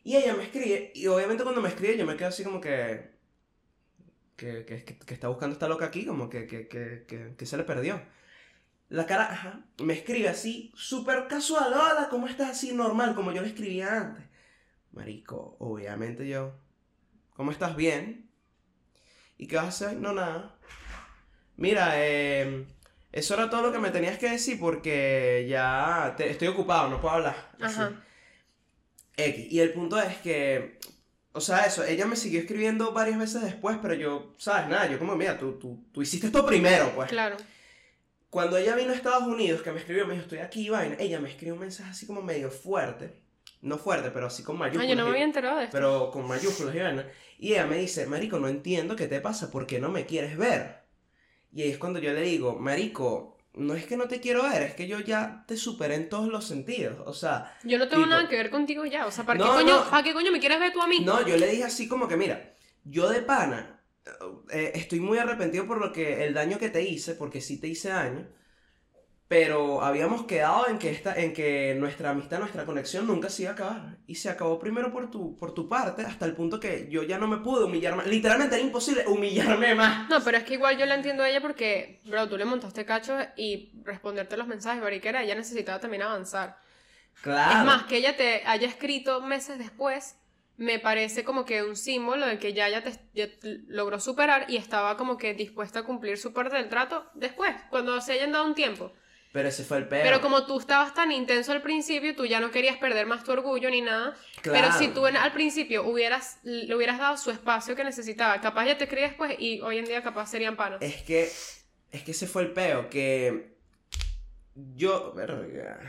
[0.07, 3.11] Y ella me escribe, y obviamente cuando me escribe yo me quedo así como que...
[4.37, 8.01] Que, que, está buscando esta loca aquí, como que, que, se le perdió.
[8.89, 12.51] La cara, ajá, me escribe así, súper casual, hola, ¿cómo estás?
[12.51, 14.25] Así normal, como yo le escribía antes.
[14.93, 16.55] Marico, obviamente yo,
[17.35, 17.75] ¿cómo estás?
[17.75, 18.31] Bien.
[19.39, 19.97] ¿Y qué vas a hacer?
[19.97, 20.57] No, nada.
[21.57, 22.65] Mira, eh,
[23.11, 27.17] eso era todo lo que me tenías que decir porque ya estoy ocupado, no puedo
[27.17, 27.51] hablar.
[27.61, 27.81] Así.
[29.17, 29.53] X.
[29.53, 30.79] Y el punto es que,
[31.33, 34.69] o sea, eso, ella me siguió escribiendo varias veces después, pero yo, ¿sabes?
[34.69, 37.09] Nada, yo como, mira, tú, tú, tú hiciste esto primero, pues.
[37.09, 37.37] Claro.
[38.31, 41.21] Cuando ella vino a Estados Unidos, que me escribió, me dijo, estoy aquí, vaina, ella
[41.21, 43.23] me escribió un mensaje así como medio fuerte.
[43.63, 44.89] No fuerte, pero así con Ah, mayúsculas.
[44.89, 45.73] yo no me había enterado de esto.
[45.77, 47.07] pero con mayúsculas y vaina.
[47.39, 50.37] Y ella me dice, Marico, no entiendo qué te pasa, ¿por qué no me quieres
[50.37, 50.81] ver?
[51.53, 54.63] Y ahí es cuando yo le digo, Marico, no es que no te quiero ver,
[54.63, 56.97] es que yo ya te superé en todos los sentidos.
[57.07, 59.07] O sea, Yo no tengo tipo- nada que ver contigo ya.
[59.07, 59.91] O sea, ¿para, No, qué, coño, no.
[59.91, 61.01] ¿para qué coño me quieres ver tú a mí?
[61.01, 63.81] no, yo le dije así como que, mira, yo de pana,
[64.53, 67.67] eh, estoy muy arrepentido por lo que, el daño que te hice, porque sí te
[67.69, 68.29] hice daño.
[69.29, 73.51] Pero habíamos quedado en que, esta, en que nuestra amistad, nuestra conexión nunca se iba
[73.51, 73.97] a acabar.
[74.07, 77.19] Y se acabó primero por tu, por tu parte, hasta el punto que yo ya
[77.19, 78.07] no me pude humillar más.
[78.07, 80.09] Literalmente era imposible humillarme más.
[80.09, 82.85] No, pero es que igual yo la entiendo a ella porque, bro, tú le montaste
[82.85, 86.59] cacho y responderte los mensajes, mariquera, ella necesitaba también avanzar.
[87.21, 87.59] Claro.
[87.61, 90.17] Es más, que ella te haya escrito meses después,
[90.57, 94.47] me parece como que un símbolo de que ya ella te ya t- logró superar
[94.49, 98.31] y estaba como que dispuesta a cumplir su parte del trato después, cuando se hayan
[98.31, 98.93] dado un tiempo.
[99.37, 100.03] Pero ese fue el peor.
[100.03, 103.33] Pero como tú estabas tan intenso al principio, tú ya no querías perder más tu
[103.33, 104.17] orgullo ni nada.
[104.43, 108.65] Pero si tú en- al principio hubieras, le hubieras dado su espacio que necesitaba, capaz
[108.65, 110.79] ya te escribí después y hoy en día capaz serían panas.
[110.81, 111.31] Es que.
[111.91, 112.89] Es que ese fue el peo.
[112.89, 113.59] Que.
[114.55, 115.13] Yo.
[115.13, 115.81] verga.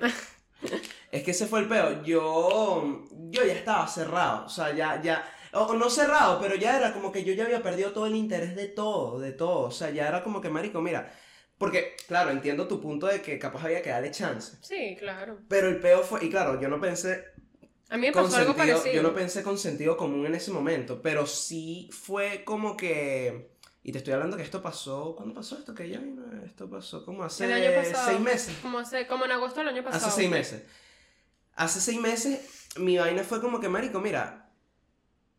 [1.12, 2.02] Es que ese fue el peo.
[2.04, 3.04] Yo.
[3.28, 4.46] Yo ya estaba cerrado.
[4.46, 5.02] O sea, ya.
[5.02, 8.16] ya o no cerrado, pero ya era como que yo ya había perdido todo el
[8.16, 9.66] interés de todo, de todo.
[9.68, 11.12] O sea, ya era como que, marico, mira.
[11.58, 14.56] Porque, claro, entiendo tu punto de que capaz había que darle chance.
[14.60, 15.38] Sí, claro.
[15.48, 16.24] Pero el peo fue.
[16.24, 17.24] Y claro, yo no pensé
[17.88, 18.94] A mí me pasó algo sentido- parecido.
[18.94, 23.52] yo no pensé con sentido común en ese momento, pero sí fue como que...
[23.86, 25.14] Y te estoy hablando que esto pasó...
[25.14, 25.74] ¿Cuándo pasó esto?
[25.74, 26.00] Que ya?
[26.44, 28.08] Esto pasó como hace El año pasado.
[28.08, 28.56] seis meses.
[28.62, 30.06] Como, hace, como en agosto del año pasado.
[30.06, 30.62] Hace seis meses.
[31.54, 32.40] Hace seis meses
[32.78, 34.50] mi vaina fue como que, marico, mira,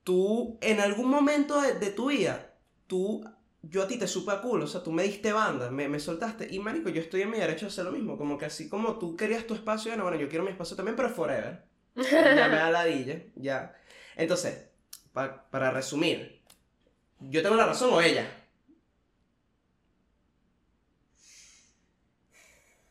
[0.04, 2.54] tú en algún momento de, de tu vida,
[2.88, 3.26] tú,
[3.70, 6.00] yo a ti te supe a culo, o sea, tú me diste banda, me, me
[6.00, 8.70] soltaste, y marico, yo estoy en mi derecho a hacer lo mismo, como que así
[8.70, 11.66] como tú querías tu espacio, bueno, bueno, yo quiero mi espacio también, pero forever.
[12.30, 13.76] ya me da ladilla, ya.
[14.18, 14.70] Entonces,
[15.14, 16.42] pa- para resumir,
[17.20, 18.28] ¿yo tengo la razón o ella?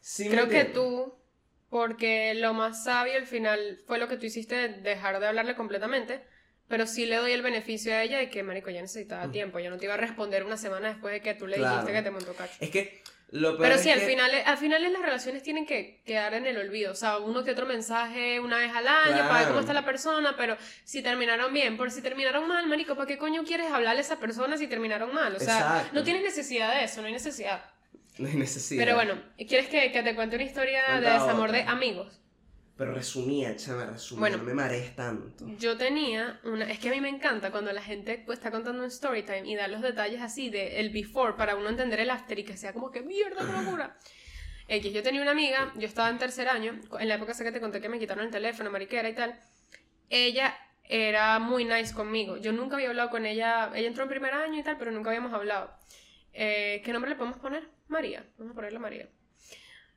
[0.00, 1.14] Sí Creo que tú,
[1.70, 5.54] porque lo más sabio al final fue lo que tú hiciste, de dejar de hablarle
[5.56, 6.24] completamente.
[6.68, 9.32] Pero sí le doy el beneficio a ella de que, marico, ya necesitaba Mm.
[9.32, 9.58] tiempo.
[9.58, 11.74] Ya no te iba a responder una semana después de que tú le Claro.
[11.76, 12.54] dijiste que te montó cacho.
[12.60, 15.66] Es que lo peor Pero es sí, al que- final, al final las relaciones tienen
[15.66, 16.92] que quedar en el olvido.
[16.92, 19.84] O sea, uno que otro mensaje una vez al año para ver cómo está la
[19.84, 23.98] persona, pero si terminaron bien, por si terminaron mal, marico, ¿para qué coño quieres hablarle
[24.00, 25.34] a esa persona si terminaron mal?
[25.36, 25.90] O sea, Exacto.
[25.92, 27.62] no tienes necesidad de eso, no hay necesidad.
[28.18, 28.80] No hay necesidad.
[28.84, 31.62] Pero bueno, ¿quieres que, que te cuente una historia de desamor otra.
[31.62, 32.20] de amigos?
[32.76, 34.20] Pero resumía, chama, resumía.
[34.20, 34.36] Bueno.
[34.38, 35.46] no me marees tanto.
[35.58, 36.68] Yo tenía una.
[36.70, 39.54] Es que a mí me encanta cuando la gente está contando un story time y
[39.54, 42.72] da los detalles así de el before para uno entender el after y que sea
[42.72, 43.96] como que mierda, qué locura.
[44.66, 47.52] X, yo tenía una amiga, yo estaba en tercer año, en la época esa que
[47.52, 49.38] te conté que me quitaron el teléfono, mariquera y tal.
[50.08, 52.38] Ella era muy nice conmigo.
[52.38, 53.70] Yo nunca había hablado con ella.
[53.74, 55.70] Ella entró en primer año y tal, pero nunca habíamos hablado.
[56.32, 57.68] Eh, ¿Qué nombre le podemos poner?
[57.88, 58.26] María.
[58.36, 59.08] Vamos a ponerle María.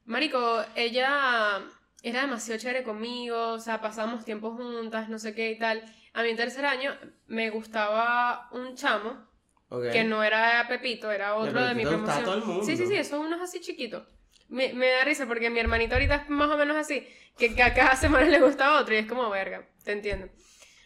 [0.05, 1.61] Marico, ella
[2.03, 5.83] era demasiado chévere conmigo, o sea, pasábamos tiempo juntas, no sé qué y tal.
[6.13, 6.95] A en tercer año
[7.27, 9.27] me gustaba un chamo,
[9.69, 9.91] Ok.
[9.91, 12.23] que no era Pepito, era otro de a mi promoción.
[12.23, 12.63] todo el mundo.
[12.63, 14.07] Sí, sí, sí, son unos así chiquitos.
[14.47, 17.05] Me, me da risa porque mi hermanito ahorita es más o menos así,
[17.37, 20.29] que, que a cada semana le gusta otro y es como verga, te entiendo.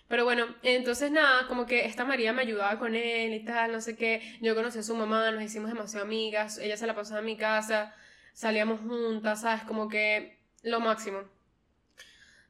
[0.08, 3.80] Pero bueno, entonces nada, como que esta María me ayudaba con él y tal, no
[3.80, 4.22] sé qué.
[4.42, 7.38] Yo conocí a su mamá, nos hicimos demasiado amigas, ella se la pasaba en mi
[7.38, 7.96] casa,
[8.34, 9.64] salíamos juntas, ¿sabes?
[9.64, 11.24] Como que lo máximo.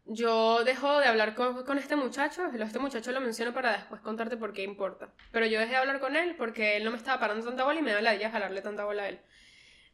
[0.06, 4.36] Yo dejo de hablar con, con este muchacho, este muchacho lo menciono para después contarte
[4.36, 5.14] por qué importa.
[5.32, 7.80] Pero yo dejé de hablar con él porque él no me estaba parando tanta bola
[7.80, 9.20] y me da la idea jalarle tanta bola a él.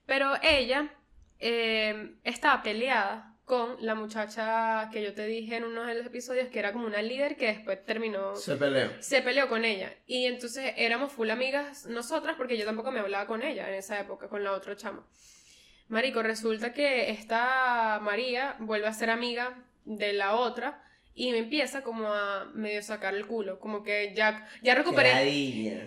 [0.05, 0.93] Pero ella
[1.39, 6.49] eh, estaba peleada con la muchacha que yo te dije en uno de los episodios
[6.49, 8.89] que era como una líder que después terminó Se peleó.
[8.99, 9.93] se peleó con ella.
[10.05, 13.99] Y entonces éramos full amigas nosotras porque yo tampoco me hablaba con ella en esa
[13.99, 15.05] época, con la otra chama.
[15.89, 20.83] Marico, resulta que esta María vuelve a ser amiga de la otra
[21.15, 25.09] y me empieza como a medio sacar el culo, como que ya, ya recuperé.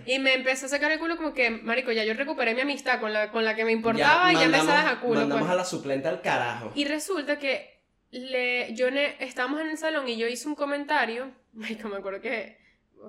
[0.04, 2.98] Y me empezó a sacar el culo como que, marico, ya yo recuperé mi amistad
[2.98, 5.20] con la, con la que me importaba y ya me sabes a culo.
[5.20, 5.52] Mandamos pues.
[5.52, 6.72] a la suplente al carajo.
[6.74, 11.30] Y resulta que le, yo ne- estábamos en el salón y yo hice un comentario,
[11.52, 12.58] marico, me acuerdo que,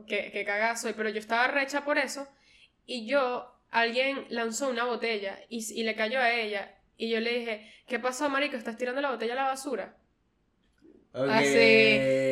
[0.08, 2.28] que, que pero yo estaba recha por eso,
[2.86, 6.76] y yo, alguien lanzó una botella y, y le cayó a ella.
[7.02, 8.56] Y yo le dije, ¿qué pasó, marico?
[8.56, 9.98] ¿Estás tirando la botella a la basura?
[11.14, 11.58] Así.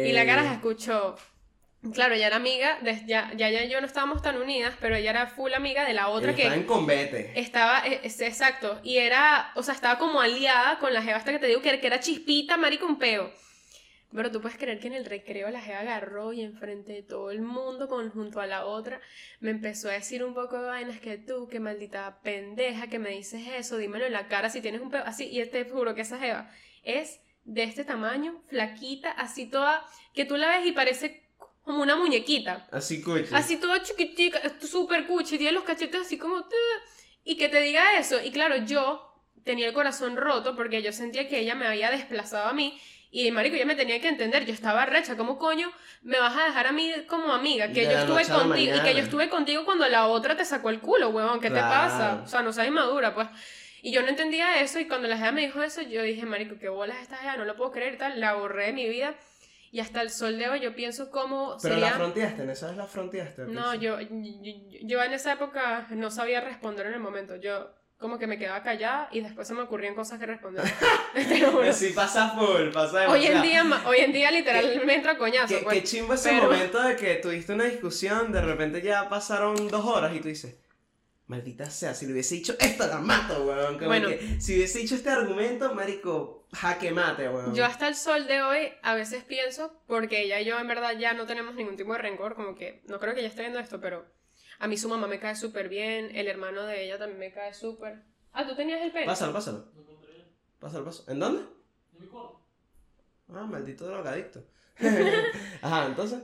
[0.07, 1.15] Y la cara se escuchó.
[1.93, 4.95] Claro, ella era amiga, de- ya, ya ella y yo no estábamos tan unidas, pero
[4.95, 7.31] ella era full amiga de la otra que Está en combate.
[7.39, 11.39] estaba, este, exacto, y era, o sea, estaba como aliada con la jeva hasta que
[11.39, 13.31] te digo que, que era chispita, marico, un peo.
[14.13, 17.29] Pero tú puedes creer que en el recreo la jeva agarró y enfrente de todo
[17.29, 18.99] el mundo, con, junto a la otra,
[19.39, 23.11] me empezó a decir un poco de vainas que tú, que maldita pendeja, que me
[23.11, 26.01] dices eso, dímelo en la cara si tienes un peo, así, y te juro que
[26.01, 26.51] esa jeva
[26.83, 31.29] es de este tamaño, flaquita, así toda, que tú la ves y parece
[31.63, 32.67] como una muñequita.
[32.71, 33.33] Así cuchi.
[33.33, 36.45] Así toda chiquitica, súper cuchi, tiene los cachetes así como...
[37.23, 38.19] Y que te diga eso.
[38.23, 42.47] Y claro, yo tenía el corazón roto porque yo sentía que ella me había desplazado
[42.47, 42.79] a mí.
[43.11, 45.71] Y marico, ya me tenía que entender, yo estaba recha, ¿cómo coño
[46.03, 47.67] me vas a dejar a mí como amiga?
[47.69, 50.69] Que De yo estuve contigo y que yo estuve contigo cuando la otra te sacó
[50.69, 52.21] el culo, huevón, ¿qué te pasa?
[52.23, 53.27] O sea, no seas inmadura, pues.
[53.81, 56.59] Y yo no entendía eso y cuando la jefa me dijo eso, yo dije, marico,
[56.59, 59.15] qué bolas esta jefa, no lo puedo creer y tal, la borré de mi vida.
[59.71, 61.91] Y hasta el sol de hoy yo pienso cómo Pero sería...
[61.91, 63.43] la fronteaste, ¿en esa vez la fronteaste?
[63.45, 64.07] No, yo, yo,
[64.81, 67.35] yo en esa época no sabía responder en el momento.
[67.35, 70.63] Yo como que me quedaba callada y después se me ocurrían cosas que responder.
[71.13, 71.73] Te lo juro.
[71.73, 75.47] Sí, pasa full, pasa hoy en día, hoy en día literal me entra coñazo.
[75.57, 75.75] Qué, pues.
[75.79, 79.85] qué chimbo ese Pero- momento de que tuviste una discusión, de repente ya pasaron dos
[79.85, 80.55] horas y tú dices,
[81.27, 83.75] maldita sea, si le hubiese dicho esto la mato, weón.
[83.75, 84.07] Como Bueno.
[84.07, 87.53] que si hubiese dicho este argumento, marico, jaque mate, weón.
[87.53, 90.97] Yo hasta el sol de hoy a veces pienso, porque ella y yo en verdad
[90.97, 93.59] ya no tenemos ningún tipo de rencor, como que no creo que ella esté viendo
[93.59, 94.05] esto, pero
[94.59, 97.53] a mí su mamá me cae súper bien, el hermano de ella también me cae
[97.53, 98.03] súper.
[98.33, 99.05] Ah, tú tenías el pene.
[99.07, 99.65] Pásalo, pásalo.
[100.59, 101.11] Pásalo, pásalo.
[101.11, 101.43] ¿En dónde?
[103.33, 104.43] Ah, maldito drogadicto.
[105.61, 106.19] Ajá, entonces.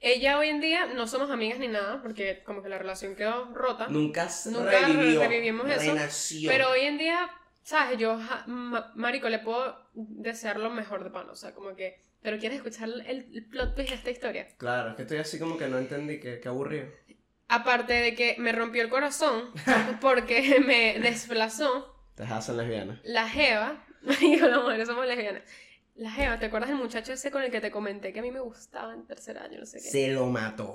[0.00, 3.52] Ella hoy en día no somos amigas ni nada, porque como que la relación quedó
[3.54, 3.86] rota.
[3.88, 5.20] Nunca, se Nunca revivió.
[5.20, 6.50] revivimos eso, renació.
[6.50, 7.30] Pero hoy en día,
[7.62, 7.98] ¿sabes?
[7.98, 11.28] Yo, ja- ma- Marico, le puedo desear lo mejor de pan.
[11.30, 12.00] O sea, como que.
[12.22, 13.00] ¿Pero quieres escuchar el,
[13.34, 14.48] el plot twist de esta historia?
[14.56, 16.86] Claro, es que estoy así como que no entendí, que, que aburrido.
[17.54, 19.50] Aparte de que me rompió el corazón
[20.00, 22.98] porque me desplazó Te hacen lesbianas.
[23.04, 23.84] la Jeva.
[24.02, 25.42] Marico, las mujeres somos lesbianas.
[25.94, 28.30] La Jeva, ¿te acuerdas del muchacho ese con el que te comenté que a mí
[28.30, 29.58] me gustaba en tercer año?
[29.60, 29.88] No sé qué.
[29.90, 30.74] Se lo mató.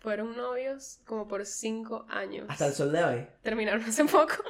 [0.00, 2.46] Fueron novios como por cinco años.
[2.48, 3.26] Hasta el sol de hoy.
[3.42, 4.34] Terminaron hace poco.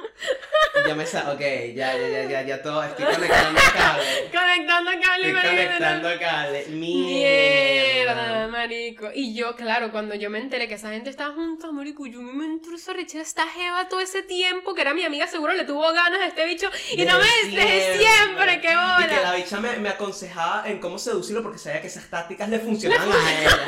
[0.87, 1.33] Ya me sa...
[1.33, 2.81] Ok, ya, ya, ya, ya, ya todo.
[2.83, 4.03] Estoy conectando cable.
[4.33, 5.55] Conectando cable, Estoy marico.
[5.55, 6.65] conectando cable.
[6.67, 8.47] Mierda, Mierda.
[8.47, 9.09] marico.
[9.13, 12.45] Y yo, claro, cuando yo me enteré que esa gente estaba junta, marico, yo me
[12.45, 15.81] entró esa rechera esta jeva todo ese tiempo, que era mi amiga, seguro le tuvo
[15.91, 16.69] ganas a este bicho.
[16.91, 19.21] Y no me desde siempre, qué Y que bola.
[19.21, 23.11] la bicha me, me aconsejaba en cómo seducirlo porque sabía que esas tácticas le funcionaban
[23.11, 23.59] a ella.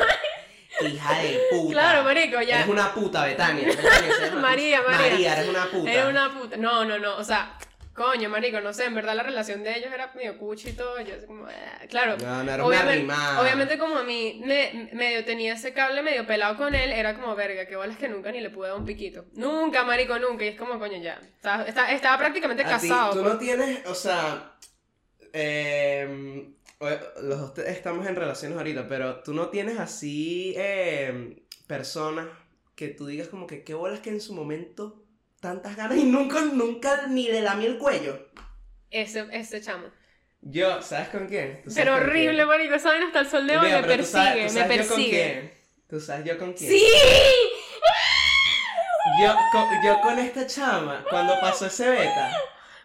[0.88, 1.72] Hija de puta.
[1.72, 2.56] Claro, marico, ya.
[2.56, 3.68] Eres una puta, Betania.
[4.40, 5.10] María, María.
[5.10, 5.92] María, eres una puta.
[5.92, 6.56] Era una puta.
[6.56, 7.16] No, no, no.
[7.16, 7.56] O sea,
[7.94, 11.00] coño, marico, no sé, en verdad la relación de ellos era medio cuchi y todo.
[11.00, 11.54] Yo así como, eh,
[11.88, 12.16] claro.
[12.18, 16.56] No, no era Obviamente, obviamente como a mí me, medio tenía ese cable medio pelado
[16.56, 19.26] con él, era como, verga, que bolas que nunca ni le pude dar un piquito.
[19.34, 20.44] Nunca, marico, nunca.
[20.44, 21.20] Y es como, coño, ya.
[21.36, 23.12] Estaba, estaba, estaba prácticamente ti, casado.
[23.12, 23.32] tú pues.
[23.32, 24.56] no tienes, o sea,
[25.32, 26.06] eh,
[27.22, 32.26] los dos estamos en relaciones ahorita, pero tú no tienes así eh, personas
[32.74, 35.02] que tú digas como que qué bolas que en su momento
[35.40, 38.28] tantas ganas y nunca, nunca ni le lamí el cuello.
[38.90, 39.86] Ese, ese chamo.
[40.42, 41.62] Yo, ¿sabes con quién?
[41.62, 42.48] ¿Tú sabes Pero con horrible, quién?
[42.48, 43.02] marico, ¿saben?
[43.04, 45.10] Hasta el sol de hoy Mira, me pero tú sabes- persigue, me yo con persigue.
[45.10, 45.52] quién.
[45.88, 46.70] Tú sabes yo con quién.
[46.70, 46.84] ¡Sí!
[49.20, 52.32] Yo con, yo con esta chama, cuando pasó ese beta.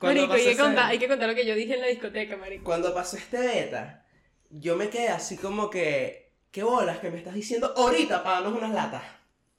[0.02, 2.64] Marico, hay que, contar, hay que contar lo que yo dije en la discoteca, marico.
[2.64, 4.06] Cuando pasó este beta,
[4.50, 8.58] yo me quedé así como que, ¿qué bolas que me estás diciendo ahorita para darnos
[8.58, 9.04] unas latas?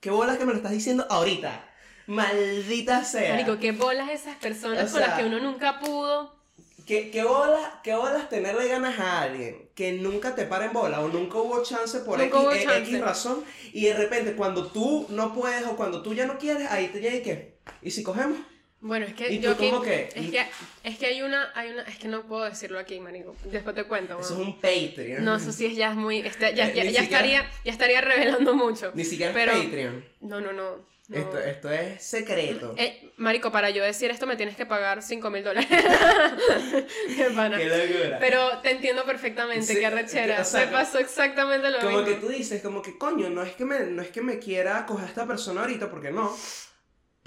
[0.00, 1.64] ¿Qué bolas que me lo estás diciendo ahorita?
[2.06, 3.32] Maldita sea.
[3.34, 6.38] Marico, qué bolas esas personas O con las que uno nunca pudo.
[6.86, 11.00] ¿Qué, qué, bolas, ¿Qué bolas tenerle ganas a alguien que nunca te para en bola
[11.00, 12.78] o nunca hubo chance por X, hubo eh, chance.
[12.78, 16.70] X razón y de repente cuando tú no puedes o cuando tú ya no quieres,
[16.70, 17.58] ahí te llega y qué?
[17.82, 18.38] ¿Y si cogemos?
[18.80, 20.08] Bueno, es que ¿Y yo tú aquí- cómo que?
[20.14, 20.46] Es que,
[20.84, 23.34] es que hay una, hay una, es que no puedo decirlo aquí, marico.
[23.46, 24.18] Después te cuento.
[24.20, 25.24] Eso es un Patreon.
[25.24, 27.72] No, eso sí es ya es muy, está- ya, Eh, ya, ya siquiera- estaría, ya
[27.72, 28.92] estaría revelando mucho.
[28.94, 30.04] Ni siquiera Pero- es Patreon.
[30.20, 30.76] No, no, no.
[31.10, 31.16] no.
[31.18, 32.74] Esto, esto es secreto.
[32.76, 35.66] Eh, marico, para yo decir esto me tienes que pagar 5 mil dólares.
[37.16, 38.18] Qué locura.
[38.20, 40.42] Pero te entiendo perfectamente, Sí, qué arrechera.
[40.42, 42.04] o sea, me pasó exactamente lo Como mismo.
[42.04, 44.84] que tú dices, como que coño, no es que me, no es que me quiera
[44.86, 46.36] coger a esta persona ahorita, porque no.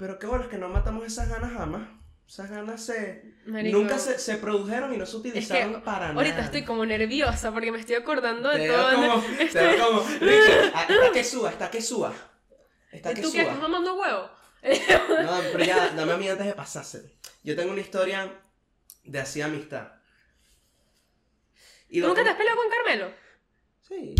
[0.02, 1.88] Pero qué bueno, es que no matamos esas ganas jamás.
[2.26, 3.36] Esas ganas se.
[3.46, 6.14] Marico, Nunca se, se produjeron y no se utilizaron para nada.
[6.14, 8.88] Ahorita estoy como nerviosa porque me estoy acordando de Te todo.
[8.88, 9.22] veo como.
[9.52, 10.00] Te veo como.
[10.74, 12.12] Ah, está que suba, está que suba.
[12.90, 14.28] Está ¿Y que tú qué estás mamando huevo?
[14.64, 17.08] No, pero ya, dame a mí antes de pasárselo.
[17.44, 18.28] Yo tengo una historia
[19.04, 19.92] de así amistad.
[21.88, 23.14] Y ¿Tú lo nunca te has peleado con Carmelo?
[23.82, 24.16] Sí.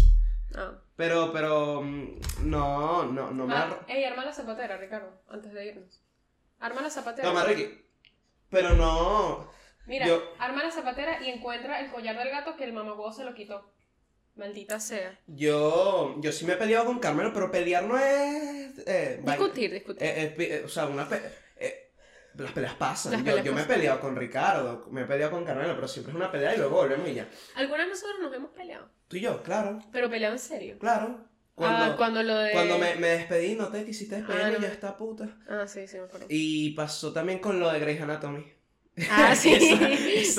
[0.54, 0.78] Ah.
[1.02, 3.54] Pero, pero, mm, no, no, no me...
[3.54, 6.00] Ah, arro- ey, arma la zapatera, Ricardo, antes de irnos.
[6.60, 7.26] Arma la zapatera.
[7.26, 7.84] Toma, Ricky.
[8.50, 9.50] Pero no...
[9.86, 13.24] Mira, yo- arma la zapatera y encuentra el collar del gato que el mamagüevo se
[13.24, 13.68] lo quitó.
[14.36, 15.18] Maldita sea.
[15.26, 18.78] Yo, yo sí me he peleado con Carmelo, pero pelear no es...
[18.86, 19.20] eh.
[19.24, 20.06] Discutir, discutir.
[20.06, 21.20] Eh, eh, o sea, una pe-
[22.36, 23.12] las peleas pasan.
[23.12, 25.88] Las yo peleas yo me he peleado con Ricardo, me he peleado con Carmelo, pero
[25.88, 27.28] siempre es una pelea y luego volvemos y ya.
[27.56, 30.76] Algunas de nosotros nos hemos peleado, Tú y yo, claro, pero peleado en serio.
[30.78, 31.28] claro.
[31.54, 32.50] Cuando, ah, cuando lo de...
[32.52, 34.58] cuando me, me despedí, no te quisiste despedir Ah, no.
[34.58, 35.36] ya está puta.
[35.46, 36.24] Ah, sí, sí, me acuerdo.
[36.30, 38.50] Y pasó también con lo de Grey's Anatomy.
[39.10, 39.54] Ah, sí.
[39.54, 39.74] Eso-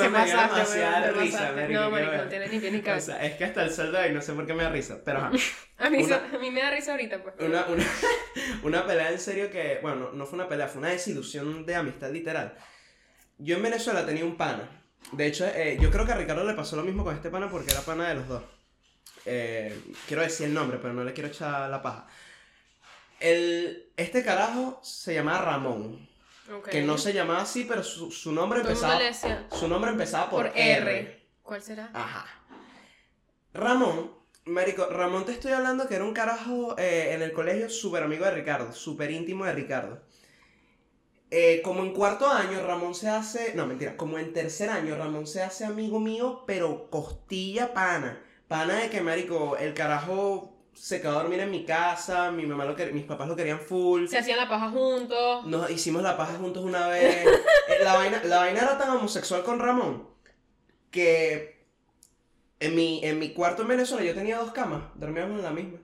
[0.04, 2.30] eso me dio demasiada te risa, marico, No, no bueno.
[2.30, 3.14] tiene ni pie ni O cabeza.
[3.14, 5.02] sea, es que hasta el sol de hoy no sé por qué me da risa,
[5.04, 5.32] pero ajá.
[5.80, 7.36] A mí, una- so- a mí me da risa ahorita, pues.
[7.40, 7.84] Una, una,
[8.64, 12.12] una pelea en serio que, bueno, no fue una pelea, fue una desilusión de amistad
[12.12, 12.56] literal.
[13.40, 14.70] Yo en Venezuela tenía un pana.
[15.12, 17.50] De hecho, eh, yo creo que a Ricardo le pasó lo mismo con este pana
[17.50, 18.44] porque era pana de los dos.
[19.26, 19.78] Eh,
[20.08, 22.08] quiero decir el nombre, pero no le quiero echar la paja.
[23.20, 26.08] El, este carajo se llamaba Ramón.
[26.70, 29.00] Que no se llamaba así, pero su, su nombre empezaba,
[29.52, 31.00] su nombre empezaba por, por R.
[31.00, 31.28] R.
[31.42, 31.90] ¿Cuál será?
[31.94, 32.26] Ajá.
[33.54, 34.12] Ramón,
[34.46, 38.26] Marico, Ramón te estoy hablando que era un carajo eh, en el colegio súper amigo
[38.26, 40.02] de Ricardo, súper íntimo de Ricardo.
[41.32, 43.56] Eh, como en cuarto año, Ramón se hace.
[43.56, 48.22] No, mentira, como en tercer año, Ramón se hace amigo mío, pero costilla pana.
[48.48, 52.66] Pana de que, Marico, el carajo se quedó a dormir en mi casa, mi mamá
[52.66, 54.08] lo mis papás lo querían full.
[54.08, 55.46] Se hacían la paja juntos.
[55.46, 57.26] Nos hicimos la paja juntos una vez.
[57.66, 60.06] Eh, la, vaina, la vaina era tan homosexual con Ramón
[60.92, 61.66] que
[62.60, 65.80] en mi, en mi cuarto en Venezuela yo tenía dos camas, dormíamos en la misma.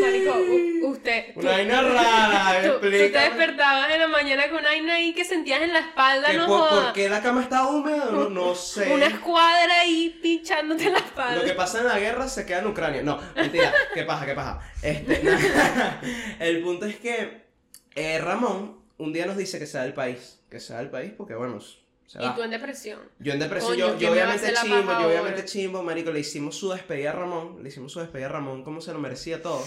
[0.00, 1.24] Marico, usted.
[1.36, 5.24] Una vaina rara, Tú, tú te despertabas en la mañana con una vaina ahí que
[5.24, 6.84] sentías en la espalda, no por, jodas.
[6.84, 8.08] ¿Por qué la cama estaba húmeda?
[8.10, 8.92] No, no sé.
[8.92, 11.36] Una escuadra ahí pinchándote en la espalda.
[11.36, 13.02] Lo que pasa en la guerra se queda en Ucrania.
[13.02, 13.72] No, mentira.
[13.94, 14.26] ¿Qué pasa?
[14.26, 14.60] ¿Qué pasa?
[14.82, 15.22] Este.
[16.40, 17.44] El punto es que
[17.94, 20.40] eh, Ramón un día nos dice que se va del país.
[20.50, 21.58] Que se va del país porque, bueno,
[22.10, 22.26] se va.
[22.26, 22.98] Y tú en depresión.
[23.20, 26.56] Yo en depresión, Coño, yo, ¿quién yo obviamente chimbo, yo obviamente chimbo, marico, le hicimos
[26.56, 29.62] su despedida a Ramón, le hicimos su despedida a Ramón como se lo merecía todo.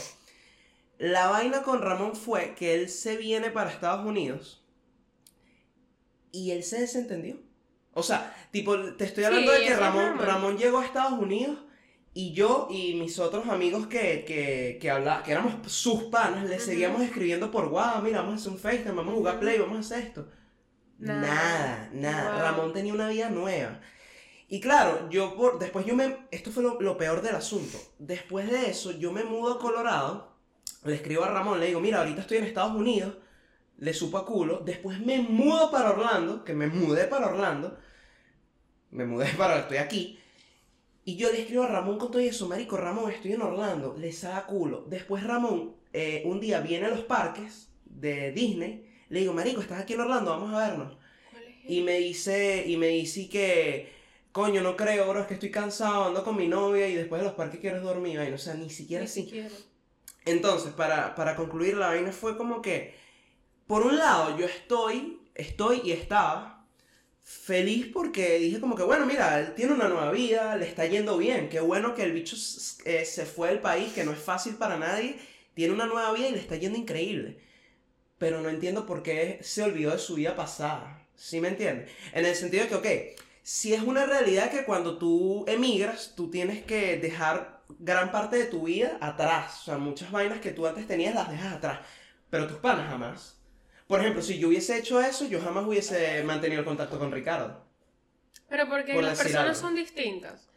[0.97, 4.61] La vaina con Ramón fue que él se viene para Estados Unidos
[6.31, 7.37] y él se desentendió.
[7.93, 10.17] O sea, tipo, te estoy hablando Sí, de que Ramón.
[10.19, 11.59] Ramón llegó a Estados Unidos
[12.13, 16.55] y yo y mis otros amigos que, que, que, habla- que éramos sus panas, le
[16.55, 16.65] Ujú.
[16.65, 19.39] seguíamos escribiendo por wow, mira, vamos a hacer un FaceTime, vamos a jugar.
[19.39, 20.27] Play, vamos a hacer esto.
[21.03, 21.21] Nada.
[21.21, 22.31] Nada, nada.
[22.31, 22.41] Wow.
[22.41, 23.79] Ramón tenía una vida nueva.
[24.47, 27.77] Y claro, yo por, después yo me, esto fue lo, lo peor del asunto.
[27.99, 30.35] Después de eso, yo me mudo a Colorado,
[30.83, 33.15] le escribo a Ramón, le digo, mira, ahorita estoy en Estados Unidos,
[33.77, 37.77] le supo a culo, después me mudo para Orlando, que me mudé para Orlando,
[38.91, 40.19] me mudé para, estoy aquí,
[41.05, 44.13] y yo le escribo a Ramón con todo eso, marico, Ramón, estoy en Orlando, le
[44.13, 44.85] saca culo.
[44.87, 49.81] Después Ramón, eh, un día viene a los parques de Disney, le digo, marico, estás
[49.81, 50.97] aquí en Orlando, vamos a vernos.
[51.29, 53.91] ¿Cuál es Y me dice, y me dice que,
[54.31, 57.25] coño, no creo, bro, es que estoy cansado, ando con mi novia y después de
[57.27, 58.35] los parques quiero dormir, vaina.
[58.35, 59.23] O sea, ni siquiera Ni así.
[59.23, 59.49] siquiera.
[60.25, 62.95] Entonces, para, para concluir, la vaina fue como que,
[63.67, 66.65] por un lado, yo estoy, estoy y estaba
[67.23, 71.17] feliz porque dije como que, bueno, mira, él tiene una nueva vida, le está yendo
[71.17, 72.35] bien, qué bueno que el bicho
[72.85, 75.17] eh, se fue del país, que no es fácil para nadie,
[75.53, 77.37] tiene una nueva vida y le está yendo increíble.
[78.23, 80.97] Pero no entiendo por qué se olvidó de su vida pasada.
[81.13, 81.91] ¿Sí me entiendes?
[82.13, 86.31] En el sentido de que, ok, si es una realidad que cuando tú emigras, tú
[86.31, 89.59] tienes que dejar gran parte de tu vida atrás.
[89.59, 91.81] O sea, muchas vainas que tú antes tenías las dejas atrás.
[92.29, 93.35] Pero tus panas jamás.
[93.87, 97.61] Por ejemplo, si yo hubiese hecho eso, yo jamás hubiese mantenido el contacto con Ricardo.
[98.47, 99.59] Pero porque Por las personas algo.
[99.59, 100.47] son distintas.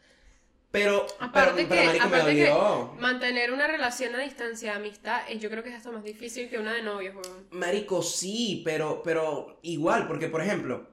[0.69, 3.01] Pero, Aparte pero, pero, que- marico, me aparte que-.
[3.01, 6.59] Mantener una relación a distancia de amistad, yo creo que es hasta más difícil que
[6.59, 7.47] una de novios, weón.
[7.51, 10.85] Marico, sí, pero, pero igual, porque por ejemplo,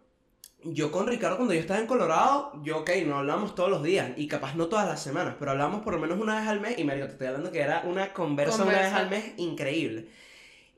[0.62, 4.12] yo con Ricardo cuando yo estaba en Colorado, yo, ok, no hablamos todos los días,
[4.16, 6.79] y capaz no todas las semanas, pero hablamos por lo menos una vez al mes,
[6.79, 8.99] y Marico, te estoy hablando que era una conversa, una vez Conversa.
[8.99, 10.09] al mes increíble.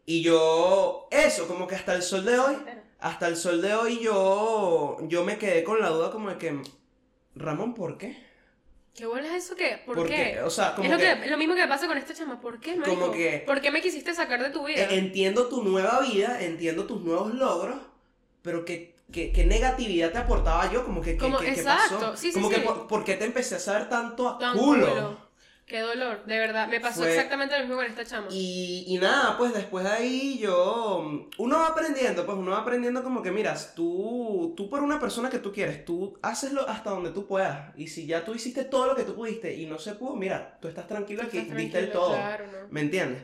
[0.06, 2.56] Y yo, eso, como que hasta el sol de hoy,
[2.98, 6.62] hasta el sol de hoy yo, yo me quedé con la duda como de que,
[7.34, 8.24] Ramón, ¿por qué?
[8.96, 9.78] ¿Qué bueno es eso que?
[9.84, 10.40] ¿Por, ¿Por qué?
[10.42, 11.30] O sea, como es lo, que, que...
[11.30, 12.40] lo mismo que me pasa con esta chama.
[12.40, 13.00] ¿Por qué, marico?
[13.00, 14.82] Como que- ¿Por qué me quisiste sacar de tu vida?
[14.82, 17.76] eh, entiendo tu nueva vida, entiendo tus nuevos logros,
[18.42, 22.16] pero que, que, que negatividad te aportaba yo, como que, que, Como- ¿qué exacto, pasó?
[22.16, 22.54] sí, sí, como sí.
[22.54, 24.88] que por, ¿por qué te empecé a saber tanto a Tan culo?
[24.88, 25.25] culo.
[25.66, 26.68] Qué dolor, de verdad.
[26.68, 28.28] Me pasó Fue- exactamente lo mismo con esta chama.
[28.30, 31.28] Y, y nada, pues después de ahí yo...
[31.38, 35.28] Uno va aprendiendo, pues uno va aprendiendo como que, miras, tú, tú por una persona
[35.28, 37.76] que tú quieres, tú haceslo hasta donde tú puedas.
[37.76, 40.56] Y si ya tú hiciste todo lo que tú pudiste y no se pudo, mira,
[40.62, 42.14] tú estás tranquilo Tú aquí, estás diste el todo.
[42.14, 42.68] Claro, ¿no?
[42.70, 43.22] ¿Me entiendes?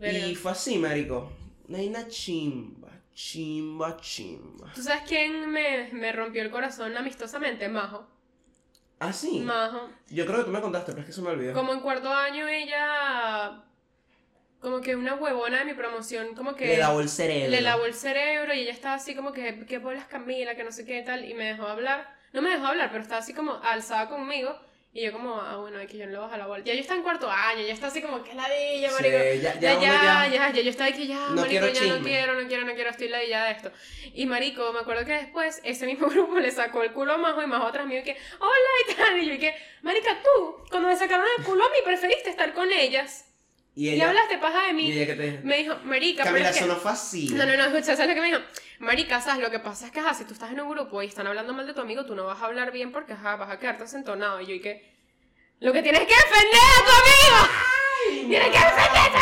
[0.00, 1.30] Y fue así, marico.
[1.68, 4.72] Una chimba, chimba, chimba.
[4.74, 7.68] ¿Tú sabes quién me, me rompió el corazón amistosamente?
[7.68, 8.13] Majo.
[8.98, 9.46] Ah, sí.
[10.08, 11.52] Yo creo que tú me contaste, pero es que se me olvidó.
[11.52, 13.62] Como en cuarto año ella...
[14.60, 16.66] Como que una huevona de mi promoción, como que...
[16.66, 17.50] Le lavó el cerebro.
[17.50, 20.54] Le lavó el cerebro y ella estaba así como que, ¿qué bolas Camila?
[20.54, 21.24] Que no sé qué tal.
[21.24, 22.16] Y me dejó hablar.
[22.32, 24.58] No me dejó hablar, pero estaba así como alzada conmigo.
[24.96, 26.62] Y yo como, ah, bueno, aquí yo no le bajo la bola.
[26.62, 29.16] Ya yo estaba en cuarto año, ya está así como, que ladilla, Sí, marico.
[29.18, 31.80] ya, ya, Ya, ya, ya- ya, ya, yo estaba aquí, ya, No marico, quiero ya
[31.96, 33.72] no quiero, no quiero, no quiero, estoy ladillada de esto.
[34.14, 37.42] Y marico, me acuerdo que después ese mismo grupo le sacó el culo a Majo
[37.42, 38.54] y Majo atrás mío y que, hola
[38.88, 39.18] y tal.
[39.18, 42.54] Y yo y que, marica, tú, cuando me sacaron el culo a mí, preferiste estar
[42.54, 43.24] con ellas.
[43.74, 44.92] Y Y hablaste paja de y mí.
[44.92, 46.64] ella que te Me dijo, marica, pero Camila, es que...
[46.64, 47.30] eso no fue así.
[47.32, 48.38] No, no, no, escucha, ¿sabes lo que me dijo?
[48.80, 49.42] Marica, ¿sabes?
[49.42, 51.52] Lo que pasa es que, ajá, si tú estás en un grupo y están hablando
[51.52, 53.84] mal de tu amigo, tú no vas a hablar bien porque, ajá, vas a quedarte
[53.84, 54.40] asentonado.
[54.40, 54.94] Y yo, y que...
[55.60, 56.90] Lo que tienes que defender a tu
[58.10, 58.28] amigo.
[58.28, 59.16] Tienes que defender a tu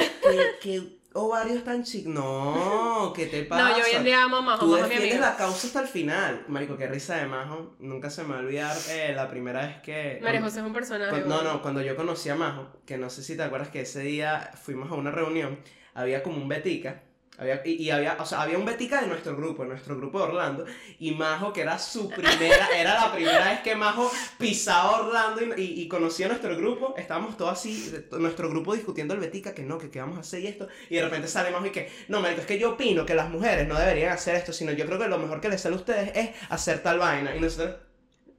[0.00, 0.10] amigo.
[0.22, 2.12] ¿Qué, qué ovarios tan chicos?
[2.12, 3.68] No, ¿qué te pasa?
[3.70, 5.30] No, yo hoy en día amo a Majo, Tú Majo es mi defiendes amigo.
[5.32, 6.44] la causa hasta el final.
[6.48, 7.74] Marico, qué risa de Majo.
[7.80, 10.20] Nunca se me va a olvidar eh, la primera vez que...
[10.22, 11.10] María José es un personaje.
[11.10, 13.80] Cuando- no, no, cuando yo conocí a Majo, que no sé si te acuerdas que
[13.80, 15.58] ese día fuimos a una reunión,
[15.94, 17.02] había como un Betica,
[17.38, 20.24] había, y, había, o sea, había un Betica de nuestro grupo, de nuestro grupo de
[20.24, 20.66] Orlando,
[20.98, 25.80] y Majo, que era su primera, era la primera vez que Majo pisaba Orlando y,
[25.80, 29.88] y, conocía nuestro grupo, estábamos todos así, nuestro grupo discutiendo el Betica, que no, que
[29.88, 32.40] qué vamos a hacer y esto, y de repente sale Majo y que, no, marico,
[32.40, 35.06] es que yo opino que las mujeres no deberían hacer esto, sino yo creo que
[35.06, 37.76] lo mejor que les sale a ustedes es hacer tal vaina, y nosotros...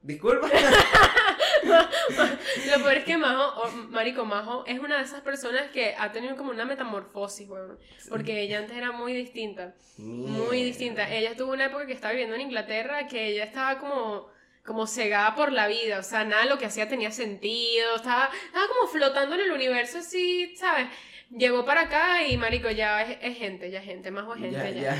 [0.02, 0.48] Disculpa.
[1.62, 6.36] Lo peor es que Majo, Marico Majo, es una de esas personas que ha tenido
[6.36, 7.78] como una metamorfosis, weón.
[8.08, 9.74] Porque ella antes era muy distinta.
[9.98, 11.12] Muy distinta.
[11.12, 14.28] Ella tuvo una época que estaba viviendo en Inglaterra que ella estaba como,
[14.64, 15.98] como cegada por la vida.
[15.98, 17.96] O sea, nada de lo que hacía tenía sentido.
[17.96, 20.86] Estaba, estaba como flotando en el universo así, ¿sabes?
[21.30, 24.74] Llegó para acá y marico, ya es, es gente, ya es gente, más o gente,
[24.74, 24.96] ya.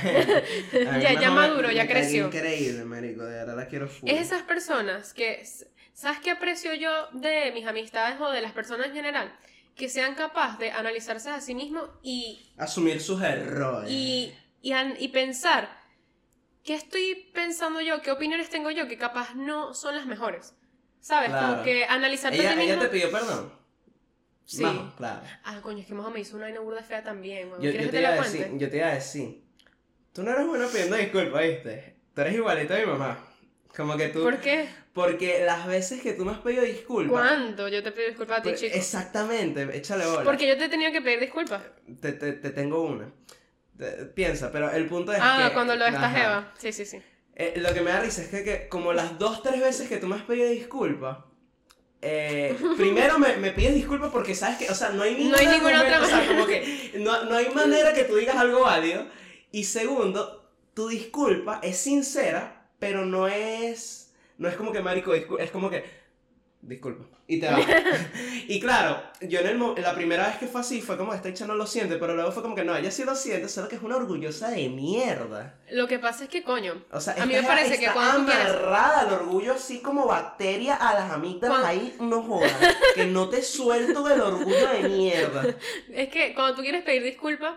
[1.01, 1.11] Ya,
[1.73, 2.27] mí Ya- creció.
[2.27, 4.09] Increíble, marico, de verdad la quiero full.
[4.09, 5.43] Es esas personas que,
[6.01, 9.37] ¿sabes qué aprecio yo de mis amistades o de las personas en general?
[9.77, 13.91] Que sean capaces de analizarse a sí mismos y Asumir sus errores.
[13.91, 15.69] y, y, y pensar
[16.65, 20.55] qué estoy pensando yo, qué opiniones tengo yo que capaz no son las mejores.
[21.01, 21.29] ¿Sabes?
[21.31, 21.47] Claro.
[21.53, 22.83] Como que analizarte a ella, ti ella mismo.
[22.83, 23.53] te pidió perdón.
[24.45, 24.63] Sí.
[24.63, 25.21] Majo, claro.
[25.45, 27.49] Ah, coño, es que Majo me hizo una vaina burda fea también.
[27.51, 29.45] Yo, ¿Quieres yo que te te iba la a decir, yo te iba a decir.
[30.13, 31.97] Tú no eres bueno pidiendo disculpas, ¿viste?
[32.15, 33.27] Tú eres igualito a mi mamá.
[33.77, 34.23] Como que tú.
[34.23, 34.69] ¿Por qué?
[34.93, 37.11] Porque las veces que tú me has pedido disculpas.
[37.23, 37.69] ¿Cuándo?
[37.69, 38.75] Yo te pido disculpas a ti, chico.
[38.77, 40.25] Exactamente, échale bola.
[40.25, 41.63] Porque yo te he tenido que pedir disculpas.
[42.01, 43.13] Te, te, te tengo una.
[43.79, 45.55] Te- piensa, pero el punto es Ah, que.
[45.55, 46.53] cuando lo de esta jeva.
[46.59, 47.01] Sí, sí, sí.
[47.37, 49.97] Eh, lo que me da risa es que, que como las dos, tres veces que
[49.99, 51.19] tú me has pedido disculpas,
[52.03, 55.39] eh, primero me, me pides disculpas porque sabes que, o sea, no hay ningún No
[55.39, 58.37] hay ninguna argumento, otra o sea, como que no, no hay manera que tú digas
[58.37, 59.07] algo válido.
[59.53, 65.51] Y segundo, tu disculpa es sincera, pero no es, no es como que marico, es
[65.53, 65.85] como que,
[66.63, 67.61] disculpa, y te va.
[68.49, 71.47] y claro, yo en el, la primera vez que fue así fue como, esta hecha
[71.47, 73.77] no lo siente, pero luego fue como que no, ella sí lo siente, solo que
[73.77, 75.59] es una orgullosa de mierda.
[75.71, 79.01] Lo que pasa es que, coño, O sea, A mí me parece que cuando amarrada
[79.01, 82.53] al orgullo así como bacteria a las Cuando- ahí, no jodas.
[82.95, 85.55] que no te suelto del orgullo de mierda.
[85.93, 87.57] es que cuando tú quieres pedir disculpas,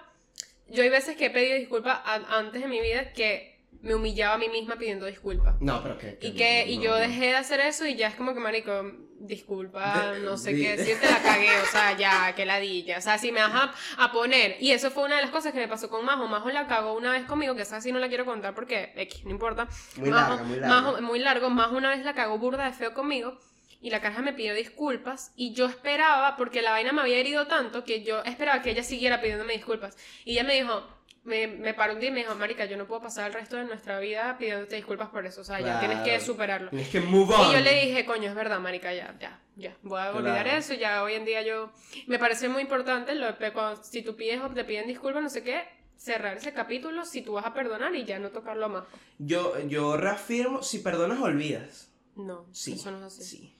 [0.68, 3.53] yo hay veces que he pedido disculpas antes de mi vida que
[3.84, 5.56] me humillaba a mí misma pidiendo disculpas.
[5.62, 6.18] No, pero que...
[6.22, 8.72] Y que y no, yo dejé de hacer eso y ya es como que, marico,
[9.20, 12.98] disculpa, De- no sé di- qué decirte, la cagué, o sea, ya, que ladilla.
[12.98, 14.58] O sea, si me vas a, a poner.
[14.60, 16.28] Y eso fue una de las cosas que me pasó con Majo.
[16.28, 19.26] Majo la cagó una vez conmigo, que esa sí no la quiero contar porque X,
[19.26, 19.68] no importa.
[19.98, 20.68] Muy Majo- larga, muy larga.
[20.82, 21.50] Majo- muy largo.
[21.50, 23.38] Majo una vez la cagó burda de feo conmigo.
[23.82, 25.34] Y la caraja me pidió disculpas.
[25.36, 28.84] Y yo esperaba, porque la vaina me había herido tanto, que yo esperaba que ella
[28.84, 29.98] siguiera pidiéndome disculpas.
[30.24, 30.88] Y ella me dijo,
[31.24, 33.56] me, me paró un día y me dijo, Marica, yo no puedo pasar el resto
[33.58, 35.42] de nuestra vida pidiéndote disculpas por eso.
[35.42, 36.70] O sea, ya tienes que superarlo.
[36.70, 37.50] Tienes que move on.
[37.50, 40.58] Y yo le dije, coño, es verdad, marica, ya, ya, ya, voy a olvidar Claro.
[40.60, 41.72] eso, ya hoy en día yo,
[42.08, 45.30] me parece muy importante, lo de cuando, si tú pides o te piden disculpas, no
[45.30, 45.64] sé qué,
[45.96, 48.84] cerrar ese capítulo si tú vas a perdonar y ya no tocarlo más.
[49.20, 51.90] Yo, yo reafirmo, si perdonas, olvidas.
[52.16, 52.74] No, Sí.
[52.74, 53.24] eso no es así.
[53.24, 53.56] Sí.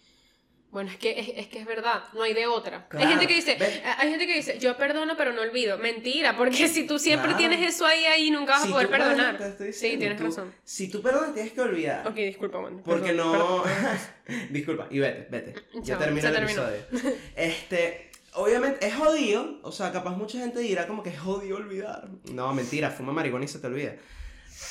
[0.74, 2.88] Bueno, es que es, es que es verdad, no hay de otra.
[2.90, 5.78] Claro, Hay gente que dice, ve- hay gente que dice, yo perdono pero no olvido.
[5.78, 7.38] Mentira, porque si tú siempre Claro.
[7.38, 9.38] tienes eso ahí ahí nunca vas Si a poder perdonar.
[9.72, 10.54] Sí, tienes tú- razón.
[10.64, 12.08] Si tú perdonas, tienes que olvidar.
[12.08, 12.82] Ok, disculpa, Wendy.
[12.84, 13.64] Porque Perdón, no.
[13.64, 13.98] perdón.
[14.50, 15.54] Disculpa, y vete, vete.
[15.76, 16.68] Ya Chao, termina se el terminó.
[16.68, 17.16] episodio.
[17.36, 18.10] Este.
[18.36, 22.08] Obviamente es jodido, o sea, capaz mucha gente dirá como que es jodido olvidar.
[22.32, 23.94] No, mentira, fuma marihuana y se te olvida.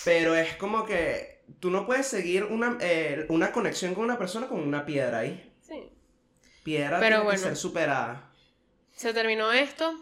[0.04, 4.48] Pero es como que tú no puedes seguir una, eh, una conexión con una persona
[4.48, 5.51] con una piedra ahí.
[5.72, 5.90] Sí.
[6.64, 7.38] Piedra Pero tiene bueno.
[7.40, 8.30] que ser superada.
[8.94, 9.94] Se terminó esto.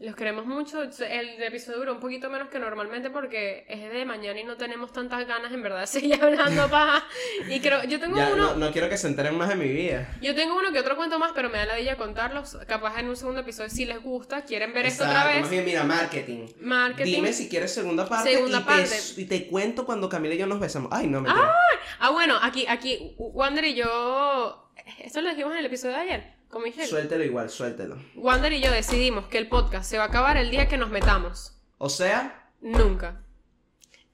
[0.00, 0.80] Los queremos mucho.
[0.84, 4.92] El episodio duró un poquito menos que normalmente porque es de mañana y no tenemos
[4.92, 7.04] tantas ganas en verdad de seguir hablando paja.
[7.48, 9.66] Y creo, yo tengo Ya, uno, no, no quiero que se enteren más de mi
[9.66, 10.08] vida.
[10.22, 12.56] yo tengo uno que otro cuento más, pero me da la idea contarlos.
[12.68, 15.50] Capaz en un segundo episodio si les gusta, quieren ver esto otra Exacto, Más vez.
[15.50, 16.46] bien, mira, marketing.
[16.60, 17.14] Marketing.
[17.14, 18.30] Dime si quieres segunda parte.
[18.34, 18.96] Segunda y, parte.
[19.16, 20.92] Te, y te cuento cuando Camila y yo nos besamos.
[20.92, 21.52] Ay, no, mentira.
[21.98, 24.67] Ah, bueno, aquí, aquí, Wander y yo.
[24.98, 26.86] Esto lo dijimos en el episodio de ayer, con Michelle.
[26.86, 27.96] Suéltelo igual, suéltelo.
[28.16, 30.90] Wander y yo decidimos que el podcast se va a acabar el día que nos
[30.90, 31.58] metamos.
[31.78, 33.22] O sea, Nunca.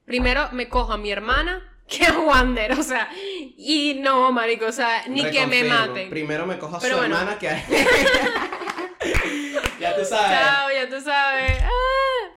[0.05, 3.09] Primero me cojo a mi hermana que a Wander, o sea,
[3.57, 6.09] y no, marico, o sea, ni que me maten.
[6.09, 7.17] Primero me cojo a Pero su bueno.
[7.17, 7.65] hermana que a...
[9.79, 10.39] ya tú sabes.
[10.39, 11.63] Chao, ya tú sabes.